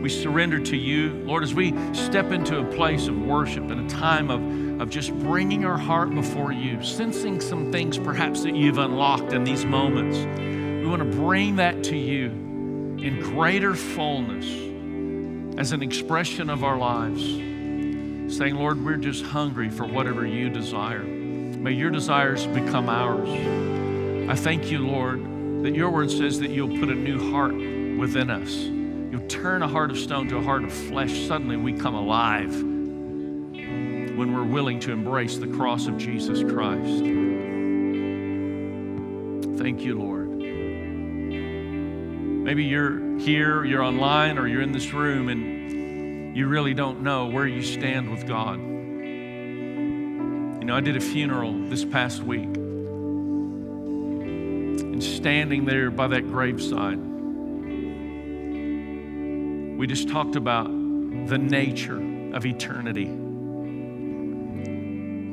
We 0.00 0.08
surrender 0.08 0.60
to 0.60 0.76
you, 0.76 1.10
Lord, 1.24 1.42
as 1.42 1.54
we 1.54 1.72
step 1.92 2.30
into 2.30 2.58
a 2.58 2.64
place 2.76 3.08
of 3.08 3.20
worship 3.20 3.70
and 3.70 3.90
a 3.90 3.94
time 3.94 4.30
of, 4.30 4.80
of 4.80 4.90
just 4.90 5.12
bringing 5.18 5.64
our 5.64 5.76
heart 5.76 6.14
before 6.14 6.52
you, 6.52 6.82
sensing 6.84 7.40
some 7.40 7.72
things 7.72 7.98
perhaps 7.98 8.42
that 8.44 8.54
you've 8.54 8.78
unlocked 8.78 9.32
in 9.32 9.42
these 9.42 9.64
moments. 9.64 10.18
We 10.18 10.86
want 10.86 11.02
to 11.02 11.18
bring 11.18 11.56
that 11.56 11.82
to 11.84 11.96
you 11.96 12.26
in 12.26 13.20
greater 13.20 13.74
fullness 13.74 14.46
as 15.58 15.72
an 15.72 15.82
expression 15.82 16.48
of 16.48 16.62
our 16.62 16.76
lives, 16.76 17.22
saying, 18.36 18.54
Lord, 18.54 18.84
we're 18.84 18.96
just 18.96 19.24
hungry 19.24 19.68
for 19.68 19.84
whatever 19.84 20.24
you 20.24 20.48
desire. 20.48 21.02
May 21.02 21.72
your 21.72 21.90
desires 21.90 22.46
become 22.46 22.88
ours. 22.88 23.28
I 24.30 24.36
thank 24.36 24.70
you, 24.70 24.78
Lord, 24.78 25.64
that 25.64 25.74
your 25.74 25.90
word 25.90 26.12
says 26.12 26.38
that 26.38 26.50
you'll 26.50 26.78
put 26.78 26.88
a 26.88 26.94
new 26.94 27.32
heart 27.32 27.54
within 27.54 28.30
us. 28.30 28.77
You'll 29.10 29.26
turn 29.28 29.62
a 29.62 29.68
heart 29.68 29.90
of 29.90 29.98
stone 29.98 30.28
to 30.28 30.36
a 30.36 30.42
heart 30.42 30.64
of 30.64 30.72
flesh. 30.72 31.26
Suddenly 31.26 31.56
we 31.56 31.72
come 31.72 31.94
alive 31.94 32.54
when 34.18 34.34
we're 34.34 34.44
willing 34.44 34.80
to 34.80 34.92
embrace 34.92 35.38
the 35.38 35.46
cross 35.46 35.86
of 35.86 35.96
Jesus 35.96 36.42
Christ. 36.42 37.04
Thank 39.58 39.84
you, 39.84 39.98
Lord. 39.98 40.28
Maybe 42.44 42.64
you're 42.64 43.18
here, 43.18 43.64
you're 43.64 43.82
online, 43.82 44.38
or 44.38 44.46
you're 44.48 44.62
in 44.62 44.72
this 44.72 44.92
room 44.92 45.28
and 45.28 46.36
you 46.36 46.46
really 46.46 46.74
don't 46.74 47.02
know 47.02 47.26
where 47.26 47.46
you 47.46 47.62
stand 47.62 48.10
with 48.10 48.26
God. 48.26 48.58
You 50.58 50.64
know, 50.64 50.76
I 50.76 50.80
did 50.80 50.96
a 50.96 51.00
funeral 51.00 51.52
this 51.68 51.84
past 51.84 52.22
week 52.22 52.48
and 54.98 55.02
standing 55.02 55.64
there 55.64 55.90
by 55.90 56.08
that 56.08 56.28
graveside, 56.28 56.98
we 59.78 59.86
just 59.86 60.08
talked 60.08 60.34
about 60.34 60.66
the 60.66 61.38
nature 61.38 62.02
of 62.34 62.44
eternity 62.44 63.06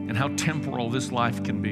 and 0.08 0.16
how 0.16 0.28
temporal 0.36 0.92
this 0.92 1.12
life 1.12 1.44
can 1.44 1.64
be. 1.64 1.72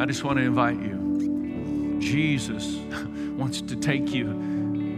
I 0.00 0.06
just 0.06 0.22
want 0.22 0.38
to 0.38 0.44
invite 0.44 0.80
you. 0.80 1.98
Jesus 1.98 2.76
wants 3.36 3.60
to 3.62 3.74
take 3.74 4.12
you 4.12 4.30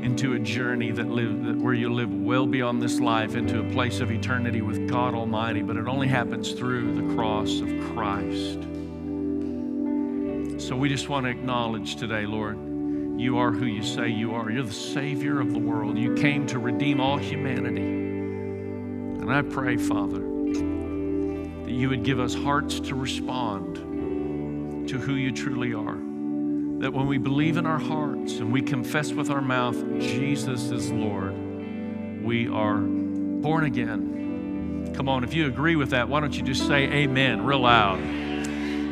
into 0.02 0.34
a 0.34 0.38
journey 0.38 0.90
that 0.90 1.08
live 1.08 1.42
that 1.46 1.56
where 1.56 1.72
you 1.72 1.90
live 1.90 2.12
well 2.12 2.46
beyond 2.46 2.82
this 2.82 3.00
life 3.00 3.34
into 3.34 3.60
a 3.60 3.72
place 3.72 4.00
of 4.00 4.12
eternity 4.12 4.60
with 4.60 4.90
God 4.90 5.14
Almighty, 5.14 5.62
but 5.62 5.78
it 5.78 5.88
only 5.88 6.06
happens 6.06 6.52
through 6.52 6.94
the 6.96 7.14
cross 7.14 7.60
of 7.60 7.68
Christ. 7.94 8.58
So 10.60 10.76
we 10.76 10.90
just 10.90 11.08
want 11.08 11.24
to 11.24 11.30
acknowledge 11.30 11.96
today, 11.96 12.26
Lord, 12.26 12.71
you 13.16 13.38
are 13.38 13.52
who 13.52 13.66
you 13.66 13.82
say 13.82 14.08
you 14.08 14.34
are. 14.34 14.50
You're 14.50 14.64
the 14.64 14.72
Savior 14.72 15.40
of 15.40 15.52
the 15.52 15.58
world. 15.58 15.98
You 15.98 16.14
came 16.14 16.46
to 16.48 16.58
redeem 16.58 17.00
all 17.00 17.18
humanity. 17.18 17.82
And 17.82 19.32
I 19.32 19.42
pray, 19.42 19.76
Father, 19.76 20.18
that 20.18 21.70
you 21.70 21.88
would 21.88 22.02
give 22.02 22.18
us 22.18 22.34
hearts 22.34 22.80
to 22.80 22.94
respond 22.94 23.76
to 24.88 24.98
who 24.98 25.14
you 25.14 25.30
truly 25.30 25.72
are. 25.74 25.96
That 26.80 26.92
when 26.92 27.06
we 27.06 27.18
believe 27.18 27.56
in 27.56 27.66
our 27.66 27.78
hearts 27.78 28.38
and 28.38 28.52
we 28.52 28.60
confess 28.62 29.12
with 29.12 29.30
our 29.30 29.40
mouth, 29.40 29.76
Jesus 30.00 30.70
is 30.70 30.90
Lord, 30.90 31.32
we 32.24 32.48
are 32.48 32.78
born 32.78 33.64
again. 33.64 34.92
Come 34.94 35.08
on, 35.08 35.22
if 35.22 35.32
you 35.32 35.46
agree 35.46 35.76
with 35.76 35.90
that, 35.90 36.08
why 36.08 36.18
don't 36.18 36.34
you 36.36 36.42
just 36.42 36.66
say 36.66 36.84
amen 36.84 37.44
real 37.44 37.60
loud? 37.60 38.00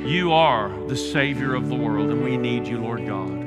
You 0.07 0.33
are 0.33 0.71
the 0.87 0.97
Savior 0.97 1.55
of 1.55 1.69
the 1.69 1.75
world, 1.75 2.11
and 2.11 2.23
we 2.23 2.37
need 2.37 2.67
you, 2.67 2.79
Lord 2.81 3.07
God. 3.07 3.40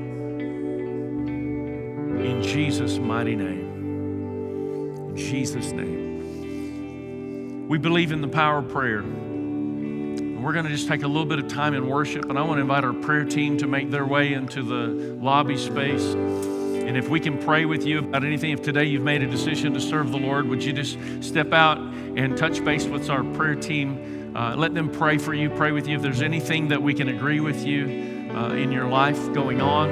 Jesus' 2.53 2.99
mighty 2.99 3.35
name. 3.35 5.09
In 5.09 5.17
Jesus' 5.17 5.71
name. 5.71 7.67
We 7.67 7.79
believe 7.79 8.11
in 8.11 8.21
the 8.21 8.27
power 8.27 8.59
of 8.59 8.69
prayer. 8.69 8.99
And 8.99 10.43
We're 10.43 10.53
going 10.53 10.65
to 10.65 10.71
just 10.71 10.87
take 10.87 11.01
a 11.01 11.07
little 11.07 11.25
bit 11.25 11.39
of 11.39 11.47
time 11.47 11.73
in 11.73 11.87
worship, 11.87 12.29
and 12.29 12.37
I 12.37 12.43
want 12.43 12.57
to 12.57 12.61
invite 12.61 12.83
our 12.83 12.93
prayer 12.93 13.25
team 13.25 13.57
to 13.57 13.65
make 13.65 13.89
their 13.89 14.05
way 14.05 14.33
into 14.33 14.61
the 14.61 15.15
lobby 15.19 15.57
space. 15.57 16.03
And 16.13 16.95
if 16.95 17.09
we 17.09 17.19
can 17.19 17.39
pray 17.39 17.65
with 17.65 17.87
you 17.87 17.97
about 17.97 18.23
anything, 18.23 18.51
if 18.51 18.61
today 18.61 18.85
you've 18.85 19.01
made 19.01 19.23
a 19.23 19.27
decision 19.27 19.73
to 19.73 19.81
serve 19.81 20.11
the 20.11 20.19
Lord, 20.19 20.47
would 20.47 20.63
you 20.63 20.73
just 20.73 20.99
step 21.23 21.53
out 21.53 21.79
and 21.79 22.37
touch 22.37 22.63
base 22.63 22.85
with 22.85 23.09
our 23.09 23.23
prayer 23.33 23.55
team? 23.55 24.31
Uh, 24.37 24.55
let 24.55 24.75
them 24.75 24.91
pray 24.91 25.17
for 25.17 25.33
you, 25.33 25.49
pray 25.49 25.71
with 25.71 25.87
you. 25.87 25.95
If 25.95 26.03
there's 26.03 26.21
anything 26.21 26.67
that 26.67 26.83
we 26.83 26.93
can 26.93 27.09
agree 27.09 27.39
with 27.39 27.65
you 27.65 28.29
uh, 28.31 28.49
in 28.49 28.71
your 28.71 28.87
life 28.87 29.33
going 29.33 29.59
on, 29.59 29.89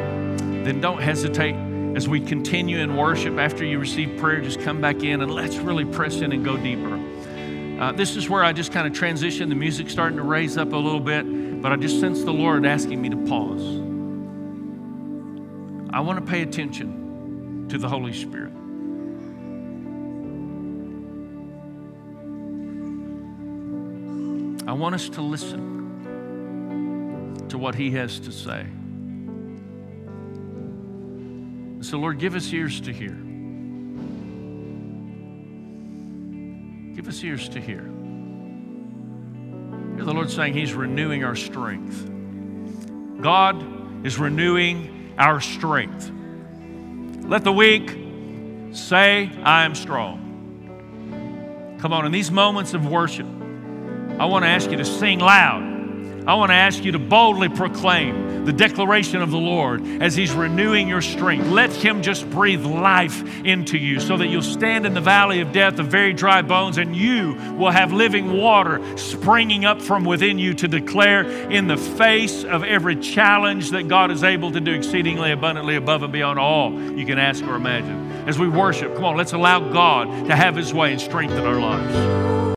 then 0.64 0.80
don't 0.80 1.02
hesitate. 1.02 1.71
As 1.96 2.08
we 2.08 2.22
continue 2.22 2.78
in 2.78 2.96
worship 2.96 3.38
after 3.38 3.66
you 3.66 3.78
receive 3.78 4.18
prayer, 4.18 4.40
just 4.40 4.62
come 4.62 4.80
back 4.80 5.04
in 5.04 5.22
and 5.22 5.30
let's 5.32 5.58
really 5.58 5.84
press 5.84 6.22
in 6.22 6.32
and 6.32 6.46
go 6.46 6.56
deeper. 6.56 7.00
Uh, 7.82 7.92
this 7.92 8.16
is 8.16 8.30
where 8.30 8.44
I 8.44 8.54
just 8.54 8.72
kind 8.72 8.88
of 8.88 8.94
transition. 8.94 9.50
The 9.50 9.56
music's 9.56 9.92
starting 9.92 10.18
to 10.18 10.24
raise 10.24 10.58
up 10.58 10.72
a 10.72 10.78
little 10.78 11.00
bit, 11.02 11.62
but 11.62 11.74
I 11.74 11.76
just 11.76 12.00
sense 12.00 12.24
the 12.24 12.32
Lord 12.32 12.66
asking 12.66 13.02
me 13.02 13.10
to 13.10 13.18
pause. 13.18 13.82
I 15.94 16.00
want 16.00 16.18
to 16.20 16.26
pay 16.26 16.44
attention 16.44 17.68
to 17.70 17.78
the 17.78 17.90
Holy 17.90 18.14
Spirit. 18.14 18.54
I 24.66 24.74
want 24.74 24.96
us 24.96 25.10
to 25.10 25.22
listen 25.22 25.82
to 27.50 27.58
what 27.58 27.76
He 27.76 27.92
has 27.92 28.20
to 28.22 28.32
say. 28.32 28.66
So, 31.92 31.98
Lord, 31.98 32.20
give 32.20 32.36
us 32.36 32.54
ears 32.54 32.80
to 32.80 32.94
hear. 32.94 33.12
Give 36.96 37.06
us 37.06 37.22
ears 37.22 37.50
to 37.50 37.60
hear. 37.60 37.82
Hear 39.96 40.06
the 40.06 40.14
Lord 40.14 40.32
saying 40.32 40.54
He's 40.54 40.74
renewing 40.74 41.26
our 41.26 41.36
strength. 41.36 42.10
God 43.22 44.06
is 44.06 44.18
renewing 44.18 45.14
our 45.18 45.42
strength. 45.42 46.10
Let 47.26 47.44
the 47.44 47.52
weak 47.52 47.90
say, 48.72 49.30
I 49.44 49.66
am 49.66 49.76
strong. 49.76 51.78
Come 51.82 51.92
on, 51.92 52.06
in 52.06 52.14
these 52.14 52.32
moments 52.32 52.74
of 52.74 52.88
worship, 52.88 53.28
I 54.18 54.24
want 54.28 54.46
to 54.46 54.48
ask 54.48 54.72
you 54.72 54.78
to 54.78 54.86
sing 54.86 55.20
loud. 55.20 55.71
I 56.28 56.36
want 56.36 56.52
to 56.52 56.56
ask 56.56 56.84
you 56.84 56.92
to 56.92 57.00
boldly 57.00 57.50
proclaim 57.50 58.46
the 58.46 58.54
declaration 58.54 59.22
of 59.22 59.32
the 59.32 59.40
Lord 59.40 59.86
as 60.02 60.16
He's 60.16 60.34
renewing 60.34 60.88
your 60.88 61.02
strength. 61.02 61.48
Let 61.48 61.72
Him 61.72 62.04
just 62.04 62.30
breathe 62.30 62.64
life 62.64 63.24
into 63.44 63.78
you 63.78 64.00
so 64.00 64.18
that 64.18 64.28
you'll 64.28 64.44
stand 64.44 64.86
in 64.86 64.94
the 64.94 65.02
valley 65.02 65.42
of 65.42 65.52
death 65.52 65.80
of 65.80 65.88
very 65.88 66.14
dry 66.14 66.44
bones 66.44 66.78
and 66.78 66.96
you 66.96 67.34
will 67.58 67.72
have 67.72 67.92
living 67.92 68.38
water 68.38 68.82
springing 68.98 69.66
up 69.66 69.82
from 69.82 70.06
within 70.06 70.38
you 70.38 70.54
to 70.56 70.68
declare 70.68 71.24
in 71.50 71.68
the 71.68 71.78
face 71.78 72.44
of 72.44 72.64
every 72.64 72.96
challenge 72.96 73.72
that 73.72 73.88
God 73.88 74.12
is 74.12 74.24
able 74.24 74.52
to 74.52 74.60
do 74.60 74.74
exceedingly 74.74 75.32
abundantly 75.32 75.76
above 75.76 76.04
and 76.04 76.14
beyond 76.14 76.38
all 76.38 76.72
you 76.72 77.06
can 77.06 77.18
ask 77.18 77.44
or 77.44 77.56
imagine. 77.56 78.12
As 78.28 78.38
we 78.38 78.48
worship, 78.48 78.94
come 78.94 79.06
on, 79.06 79.18
let's 79.18 79.34
allow 79.34 79.60
God 79.72 80.28
to 80.28 80.36
have 80.36 80.56
His 80.56 80.72
way 80.72 80.92
and 80.92 81.02
strengthen 81.02 81.46
our 81.46 81.60
lives. 81.60 82.41